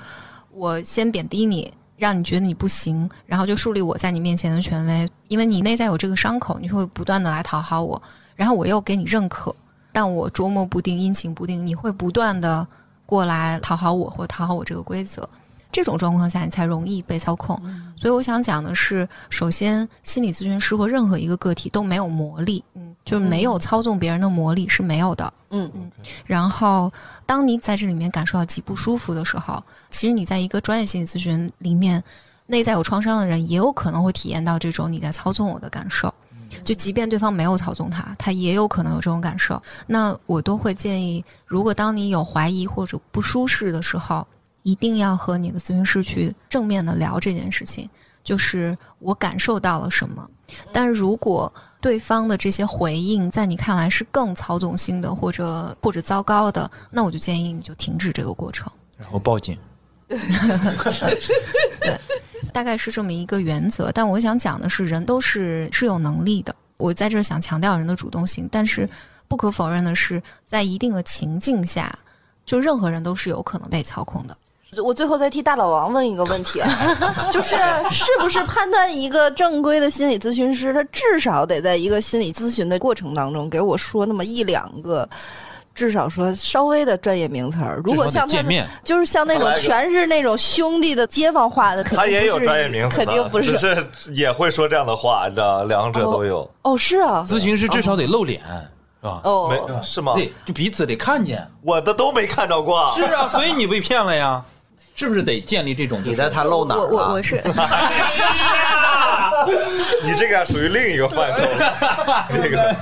[0.51, 8.03] 我先贬低你，让你觉得你不行，然后就树立我在你面前的权威，因为你内在有这个伤口，你会不断的来讨好我，
[8.34, 9.55] 然后我又给你认可。
[9.97, 12.68] 但我捉摸不定，阴晴不定，你会不断的
[13.07, 15.26] 过来讨好我，或讨好我这个规则，
[15.72, 17.59] 这种状况下你才容易被操控。
[17.97, 25.90] 所以我想讲的是，首先，心理咨询师或任何一个个体都没有魔力，嗯，就是没有操纵别人的魔力是没有的，嗯嗯。
[26.26, 26.92] 然后，
[27.24, 32.05] 当你在这里面感受到极不舒服的时候，其实你在一个专业心理咨询里面，
[32.44, 36.12] 内在有创伤的人也有可能会体验到这种你在操纵我的感受。
[36.65, 39.61] 就即便对方没有操纵他，他也有可能有这种感受。
[39.87, 44.27] 那我都会建议，如果当你有怀疑或者不舒适的时候，
[44.63, 47.89] 一定要和你的咨询师去正面的聊这件事情。
[48.25, 50.29] 就是我感受到了什么，
[50.73, 58.69] 但如果对方的这些回应在你看来是更操纵性的或者或者糟糕的，那我就建议你就停止这个过程，
[58.99, 59.57] 然后报警。
[60.09, 61.97] 对。
[62.57, 66.57] 大概是这么一个原则，但我想讲的是，人都是是有能力的。
[66.78, 68.89] 我在这儿想强调人的主动性，但是
[69.28, 71.95] 不可否认的是，在一定的情境下，
[72.47, 74.35] 就任何人都是有可能被操控的。
[74.83, 76.97] 我最后再替大老王问一个问题啊，
[77.31, 77.57] 就是
[77.91, 85.07] 是不是判断一个正规的心理咨询师，他至少得在一个心理咨询的过程当中给我说那么一两个。
[85.77, 93.86] 至少说稍微的专业名词儿，如果像他们见面，就是像那种全是那种兄弟的街坊话的，肯定他也有不是专业名词，肯定不只是。
[94.12, 96.51] 也会说这样的话，你知道，两者都有。
[96.62, 98.40] 哦，是啊，咨询师至少得露脸，
[99.03, 99.20] 是吧？
[99.24, 100.15] 哦，没是吗？
[100.15, 101.47] 对，就彼此得看见。
[101.61, 102.93] 我的都没看着过。
[102.97, 104.43] 是啊，所以你被骗了呀，
[104.94, 106.01] 是不是得建立这种？
[106.03, 107.23] 你在他露哪儿我我我？
[107.23, 107.43] 是
[110.03, 111.43] 你这个属于另一个范畴。
[112.43, 112.74] 这个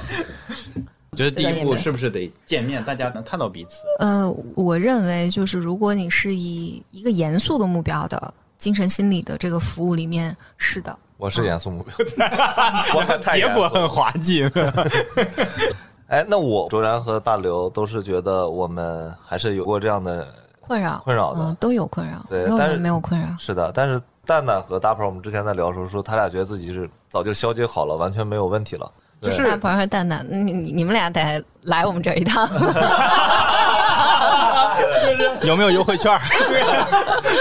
[1.15, 3.85] 我觉得第一步是不是得见面，大家能看到彼此？
[4.01, 11.95] 呃，我认为就是如果你是以一个严肃的目标的精神心理的这个服务里面，是的，我是严肃目标，
[12.97, 14.43] 我们结果很滑稽。
[16.09, 20.27] 哎，那我卓然和大刘都是觉得我们还是有过这样的，
[20.61, 23.28] 困扰困扰的嗯，都有困扰，对但是没有人没有困扰。
[23.39, 23.70] 是的。
[23.73, 28.91] 但是蛋蛋和大鹏，我们之前在聊的时候说，他俩觉得自己是早就消解好了，完全没有问题了。
[29.25, 32.49] 对就是大鹏和蛋蛋，你你你们俩得来我们这一趟。
[35.43, 36.19] 有没有优惠券？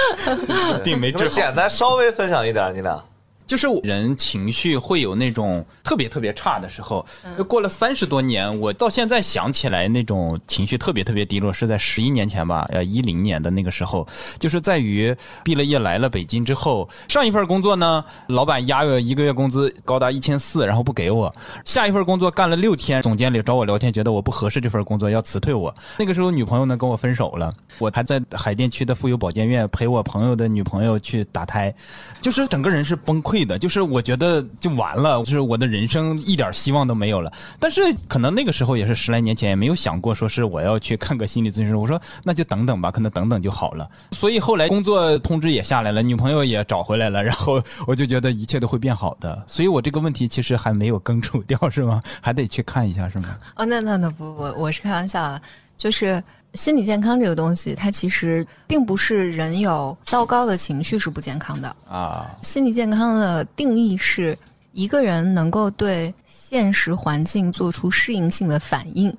[0.83, 1.23] 并没治好。
[1.23, 3.01] 能简单稍微分享一点，你俩
[3.45, 7.05] 就是人情绪会有那种特别特别差的时候，
[7.37, 14.07] 就过了三十多年，我到现在想起来那种情绪特别特别低落，是在十一年前吧，呃，一零年的那个时候，
[14.39, 21.31] 就是在于毕了业来了北京之后，上一份工作呢，老板压我一个月工资高达一千四，然后不给我；
[21.65, 25.73] 下一份工作干了六天，总监理找我聊天，觉得我不合适这份工作，要辞退我。
[25.97, 31.73] 那个时候女朋友呢跟我分手了，我还在海淀区的妇幼保健院陪我朋友的女朋友去打胎，
[32.21, 37.31] 就是整个人是崩溃的，就是我觉得就完了，就是我的人生一点希望都没有了。
[37.59, 41.75] 但是可能那个时候也是十来年前，也没有想过说是我要去看个心理咨询师。
[41.75, 43.89] 我说那就等等吧，可能等等就好了。
[44.11, 49.43] 所以后来工作通知也下来了，女朋友也找回来了，然后我就觉得一切都会变好的。
[49.47, 52.01] 所以我这个问题其实还没有根除掉，是吗？
[52.21, 53.37] 还得去看一下，是吗？
[53.55, 55.41] 哦，那那那不，我我是开玩笑的，
[55.77, 56.21] 就是
[56.53, 61.75] 心理健康这个东西，它其实并不是人有糟糕的情绪是不健康的。
[61.89, 64.37] 啊，心理健康的定义是
[64.71, 69.15] 一个人能够对现实环境做出适应性的反应。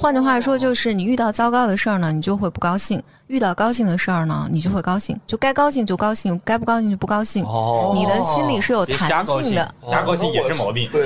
[0.00, 5.18] 换句话说，就是你遇到糟糕的事儿呢，你就会不高兴；遇到高兴的事儿呢，你就会高兴。
[5.26, 7.44] 就该高兴就高兴，该不高兴就不高兴。
[7.44, 10.88] 哦你的心里是有弹性的。，瞎高兴也是毛病。
[10.92, 11.02] 对，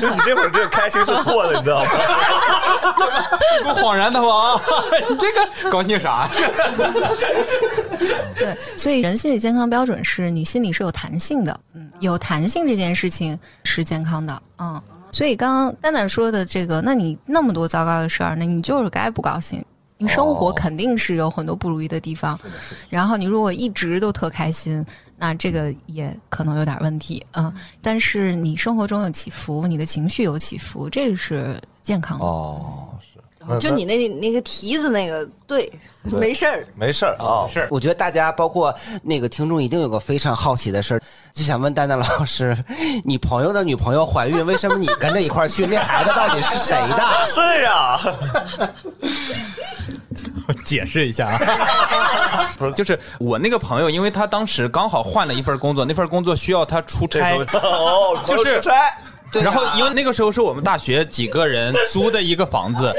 [0.00, 1.90] 就你这会儿这个开心是错的，你知道吗？
[3.66, 4.58] 我恍然大悟，
[5.10, 6.30] 你这个高兴啥？
[8.38, 14.80] 对，所以人心理健康标准是你心里是有弹性的，嗯，有弹性这件事情是健康的，嗯。
[15.12, 19.64] 所以刚刚蛋蛋说的这个，那你那么多糟糕的事儿，那你就是该不高兴。
[20.02, 22.40] 你生活肯定是有很多不如意的地方，
[22.88, 24.82] 然后你如果一直都特开心，
[25.18, 27.52] 那这个也可能有点问题，嗯。
[27.82, 32.24] 但是你生活中有起伏，你的情绪有起伏，这个是健康的。
[32.24, 33.09] 哦，是，
[33.58, 35.72] 就你那那个蹄子那个，对，
[36.02, 36.66] 没事儿。
[36.74, 41.02] 没事儿啊，是我觉得大家包括那个听众一定有个非常好奇的事儿，
[41.32, 42.56] 就想问丹丹老师，
[43.04, 45.66] 你朋友的女朋友怀孕，为什么你跟着一块儿去？
[45.66, 47.02] 那孩子到底是谁的？
[47.26, 48.00] 是啊，
[50.46, 58.94] 我，解释一下啊， 不是，就是我那个朋友，因为他当时刚好换了一份工作，那份工作需要他出差，哦， 就是出差，
[59.32, 59.42] 对。
[59.42, 62.92] 啊然后因为那个时候是我们大学几个人租的一个房子，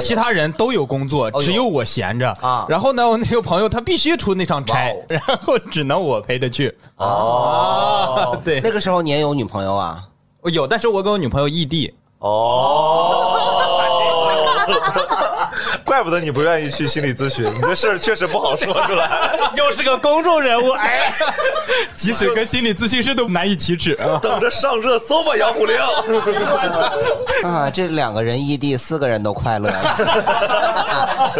[0.00, 2.66] 其他人都有工作，只有我闲着啊。
[2.68, 6.74] 然后呢，我那个朋友他必须出那场差， 然后只能我陪着去。
[6.96, 8.34] 哦。
[8.34, 10.02] 啊， 对，那个时候你也有女朋友啊？
[10.40, 11.92] 我有，但是我跟我女朋友异地。
[12.18, 13.38] 哦，
[15.88, 19.32] 怪不得你不愿意去心理咨询，你这事儿确实不好说出来。
[19.56, 21.10] 又是个公众人物，哎，
[21.96, 24.20] 即使跟心理咨询师都难以启齿啊。
[24.20, 25.78] 等着上热搜吧，杨虎令。
[27.42, 31.32] 啊，这两个人异地，四个人都快乐了。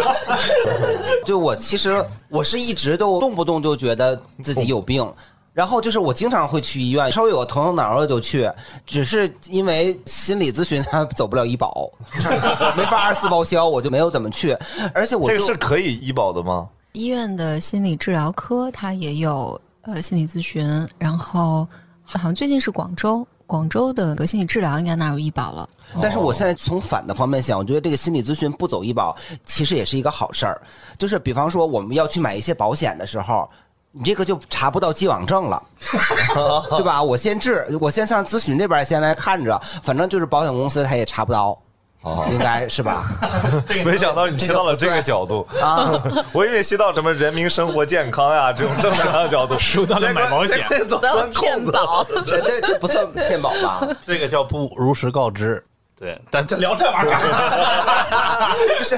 [1.23, 5.07] 就我其实我是一直都动不动就觉得自己有病。
[5.53, 8.49] 然后就是我经常会去医院，稍微有个疼疼挠的就去，
[8.85, 11.91] 只是因为心理咨询它走不了医保，
[12.77, 14.55] 没法二次报销，我就没有怎么去。
[14.93, 16.69] 而且我这个是可以医保的吗？
[16.93, 20.65] 医院的心理治疗科它也有呃心理咨询，
[20.97, 21.67] 然后
[22.03, 25.69] 好像最近是广州，广州的个心理治疗应该纳入医保了。
[26.01, 30.61] 但是我现在从反的方面想，我觉得这个心理咨询不走医保，其实也是一个好事儿。
[30.97, 33.49] 就是比方说我们要去买一些保险的时候，
[33.91, 35.61] 你这个就查不到既往症了，
[36.69, 37.01] 对吧？
[37.01, 41.57] 我先治，我先上咨询这边先来看着，反正就是保险公司他也查不到。
[42.01, 43.03] 哦应该是吧？
[43.83, 46.01] 没想到你切到了这个角度啊！
[46.31, 50.87] 我以为切到什么人民生活健康呀这种正能量的角度，说到了买保险骗。
[50.87, 52.05] 保。
[52.25, 53.85] 这这这不算骗保吧？
[54.07, 55.61] 这个叫不如实告知。
[55.99, 57.19] 对，但这聊这玩意儿，
[58.79, 58.97] 就是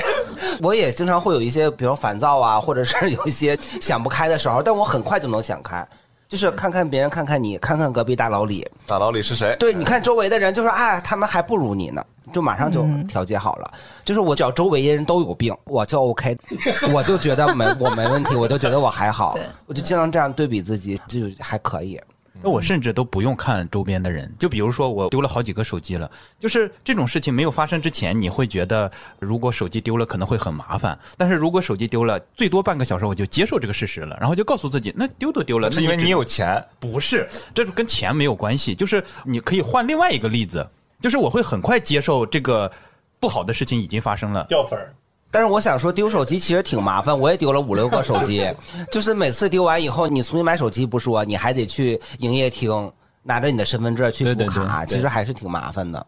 [0.61, 5.85] 我也经常会有一些，比如烦躁啊，或者是有一些想不开的时候，但我很快就能想开。
[6.29, 9.53] 就是看看别人，看看你，看看隔壁大老李，大老李是谁？
[9.59, 12.01] 对，你看周围的人，就说啊，他们还不如你呢，
[12.31, 13.73] 就马上就调节好了。
[14.05, 16.37] 就是我只要周围的人都有病，我就 OK，
[16.93, 21.99] 我就觉得没我没问题，我就觉得我还好，我就经常这样对比自己，就还可以。
[22.43, 26.09] 那我甚至都不用看周边的人，就比如说我丢了好几个手机了，
[26.39, 36.63] 就是这种事情没有发生之前，你会觉得如果手机丢了可能会很麻烦，但是如果手机丢了，最多半个小时我就接受这个事实了，然后就告诉自己，那丢都丢了，是因为你有钱。
[36.79, 40.67] 不是，这跟钱没有关系，就是你可以换另外一个例子，
[40.99, 42.71] 就是我会很快接受这个
[43.19, 44.45] 不好的事情已经发生了。
[44.49, 44.93] 掉粉儿。
[45.31, 48.45] 但是我想说，丢手机其实挺麻烦，我也丢了五六个手机，
[48.91, 52.91] 就是每次丢完以后，你重新买手机不说，你还得去营业厅
[53.23, 56.05] 拿着你的身份证去对对补卡，对其实还是挺麻烦的。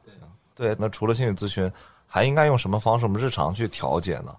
[0.56, 1.72] 对，那除了心理咨询，
[2.06, 4.34] 还应该用什么方式我们日常去调节呢？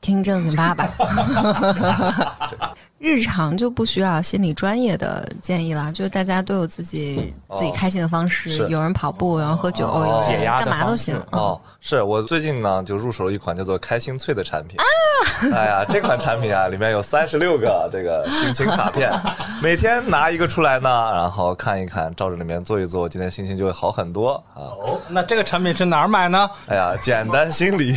[0.00, 0.88] 听正经爸爸，
[3.00, 8.68] 日常就不需要心理专业的建议了，就是大家都有自己、自己开心的方式，是。
[8.68, 10.04] 有人跑步，有人喝酒，哦。
[10.06, 11.16] 有人解压干嘛都行。
[11.32, 11.40] 嗯。
[11.40, 14.78] 哦，是我最近呢就入手了一款叫做开心脆的产品。
[14.78, 14.84] 啊。
[15.54, 19.10] 哎呀，这款产品啊，里面有三十六个这个心情卡片，
[19.62, 24.32] 每天拿一个出来呢，然后看一看，照着里面做一做，今天心情就会好很多。
[24.54, 24.76] 啊。
[24.76, 26.50] 哦，那这个产品是哪儿买呢？
[26.68, 27.94] 哎呀，简单心理，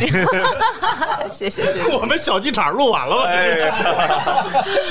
[1.30, 1.96] 谢 谢谢谢。
[1.96, 3.24] 我们小剧场录完了吧？
[3.28, 3.74] 哎呀，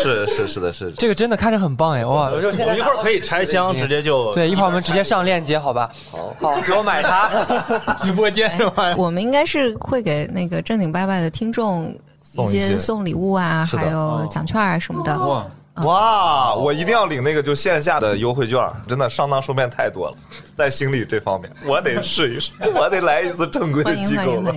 [0.04, 2.30] 是是是的是，这个真的看着很棒哎，哇！
[2.30, 5.90] 我就现在我们一会儿可以拆箱，直接就对，一会儿我们直接上链接，好吧？
[6.12, 7.30] 好，好给我买它。
[8.04, 8.94] 直播间是吧？
[8.98, 15.18] 我们应该是会给那个正经八百的听众一送一些些送礼物啊，还有奖券啊什么的。
[15.18, 15.46] 哇，
[15.84, 20.18] 哇，我一定要领那个就线下的优惠券，真的上当受骗太多了，
[20.54, 24.54] 在心理这方面，我得试一试，我得来一次正规的机构了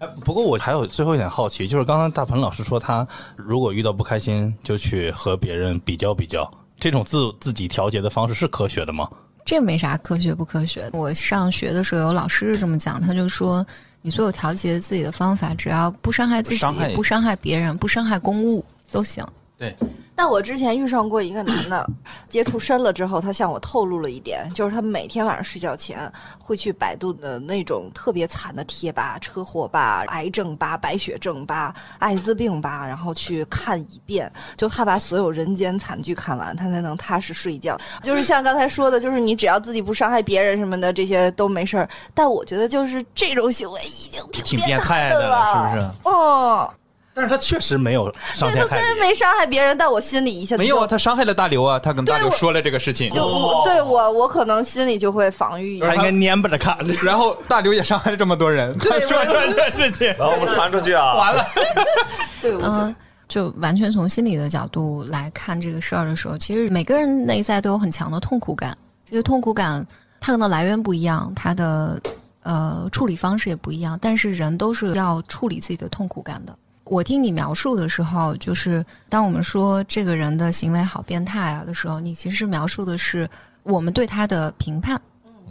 [0.00, 3.06] 哎不过我还有最后一点好奇，就是刚刚大鹏老师说他
[3.36, 9.06] 如果遇到不开心就去和别人比较比较，这种自自己调节的方式是科学的吗？
[9.44, 10.88] 这没啥科学不科学。
[10.94, 13.64] 我上学的时候有老师是这么讲，他就说
[14.00, 19.22] 你所有调节自己的方法，只要不伤害自己、伤不伤害别人、不伤害公物都行。
[19.60, 19.76] 对，
[20.16, 21.86] 但我之前遇上过一个男的，
[22.30, 37.78] 接触深了之后，他向我透露了一点，就是他每天晚上睡觉前会去百度的那种特别惨的贴吧、车祸吧、癌症吧、白血症吧、艾滋病吧，然后去看一遍，就他把所有人间惨剧看完，他才能踏实睡觉。
[38.02, 41.86] 就是像刚才说的，就是你只要自己不伤害别人什么的，这些都没事儿。
[42.14, 45.90] 但我觉得就是这种行为已经挺变变态的的了，是不是？
[46.04, 46.72] 哦，
[47.20, 48.60] 但是他确实没有伤害理。
[48.62, 55.88] 他虽然没伤害别人，但我心里一下子没有啊，他伤害了大刘啊，他跟大刘说了这个事情，就我对我我可能心里就会防御一下。
[55.88, 61.46] 他应该蔫巴着看，然后大刘也伤害了这么多人，他说出这事情，然后我们传出去啊，完了，
[62.40, 62.96] 对，我嗯，
[63.28, 68.76] 就完全从心理的角度来看这个事儿的时候，其实每个人内在都有很强的痛苦感。
[69.08, 69.86] 这个痛苦感，
[70.20, 72.00] 它可能来源不一样，它的
[72.44, 76.56] 呃处理方式也不一样，但是人都是要处理自己的痛苦感的。
[76.90, 83.30] 我听你描述的时候，就是当我们说这个人的行为好变态啊的时候，你其实描述的是
[83.62, 85.00] 我们对他的评判。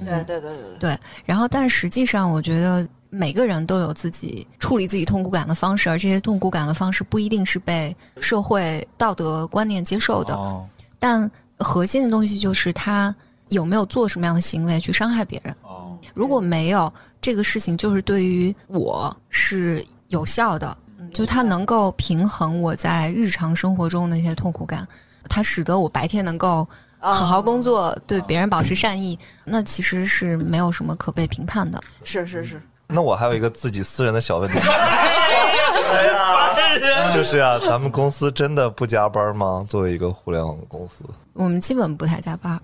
[0.02, 10.36] 对对对对对，对，然后但实际上，我觉得每个人都有自己处理自己痛苦感的方式，而这些痛苦感的方式不一定是被社会道德观念接受的。
[10.36, 10.68] 哦，
[11.00, 13.16] 但核心的东西就是他
[13.48, 15.56] 有没有做什么样的行为去伤害别人。
[15.64, 24.88] 哦，如果没有，这个事情就是对于我是有效的，嗯，就它能够平衡我在日常生活中的一些痛苦感，
[25.30, 26.68] 它使得我白天能够。
[27.02, 31.82] 好好工作，对别人保持善意，那其实是没有什么可被评判的。
[32.04, 34.60] 是是是，那我还有一个自己私人的小问题。
[34.60, 39.66] 哎呀，就是啊，咱们公司真的不加班吗？
[39.66, 42.60] 作为一个互联网公司，我们基本不太加班。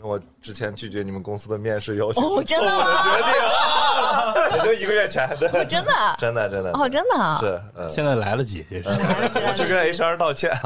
[0.00, 7.88] 我之前拒绝你们公司的面试邀请，哦真的吗我决定啊，也就一个月前，真的，真的真的，真的，哦，真的啊是，嗯。
[7.88, 8.88] 现在来得及，也是。
[8.88, 10.50] 我去跟 HR 道歉。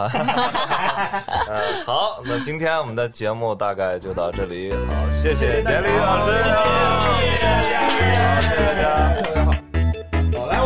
[1.48, 4.72] 嗯，好，那今天我们的节目大概就到这里。
[4.72, 6.52] 好，谢谢杰里老师，谢谢
[7.40, 7.80] 大家。
[7.86, 8.00] 好，
[8.82, 9.52] 来，我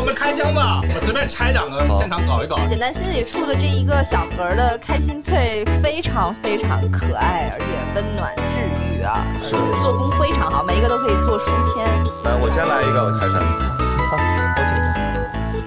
[0.05, 2.59] 们开箱吧，我随便拆两个，现场搞一搞。
[2.69, 7.65] 简单心里出的这一个小盒的开心脆非常非常可爱，而且
[7.95, 11.87] 温暖治愈啊，是做工非常好，每一个都可以做书签。
[12.25, 13.41] 来，我先来一个，我看看。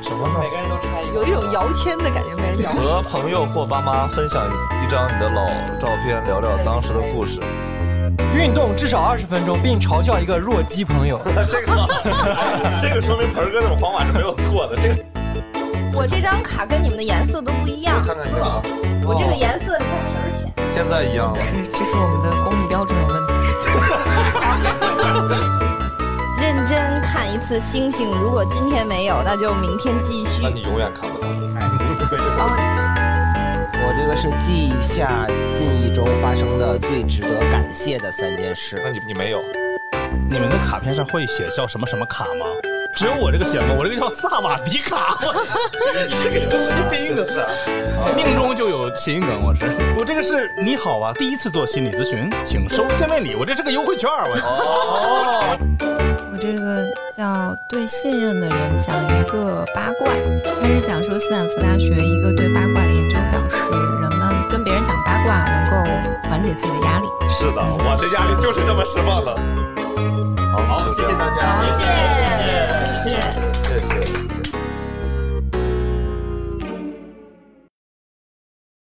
[0.02, 0.40] 什么呢？
[0.40, 1.16] 每个人都拆一个。
[1.16, 2.72] 有一种摇签的感觉，没人摇。
[2.72, 4.46] 和朋友或爸妈分享
[4.86, 5.48] 一张你的老
[5.82, 7.42] 照片，聊聊当时的故事。
[8.36, 11.20] 运动至少二十分钟，并嘲笑一个弱鸡朋友。
[11.50, 11.88] 这个，
[12.80, 14.76] 这个说明盆儿哥那种方法是没有错的。
[14.76, 15.04] 这个，
[15.94, 18.62] 我这张卡跟你们的颜色都不一样，看看这个啊，
[19.04, 20.52] 我这个颜色你看皮儿浅。
[20.74, 21.42] 现在一样了。
[21.42, 23.34] 是 这是我们的工艺标准有问题。
[26.40, 30.50] 认真看一次星星，如果今天没有，那就明天继续那。
[30.50, 31.28] 你永远看不到。
[33.80, 38.90] 我这个是记下近一周发生的最值得感谢的三件事那。
[38.92, 39.42] 你你没有？
[40.30, 42.46] 你们的卡片上会写叫什么什么卡吗？
[42.96, 43.76] 只有我这个写吗？
[43.78, 45.34] 我这个叫萨瓦迪卡，我
[46.10, 46.58] 这个是
[46.90, 47.50] 谐音梗，是啊。
[48.16, 49.42] 命中就有谐音梗。
[49.44, 53.36] 我是我这个是你好啊，第一次做心理咨询，请收见面礼。
[53.36, 55.58] 我这是个优惠券，我哦，
[56.34, 56.86] 我这个
[57.16, 60.08] 叫对信任的人讲一个八卦，
[60.60, 63.40] 他是讲说斯坦福大学一个对八卦的研究表
[65.28, 65.92] 卦能够
[66.30, 67.08] 缓解自己的压力。
[67.30, 69.36] 是的，我的压力就是这么释放的。
[70.70, 71.46] 好，谢谢大家。
[71.46, 71.92] 好，谢谢谢
[72.24, 72.48] 谢
[72.86, 73.16] 谢谢。
[73.62, 73.97] 谢谢。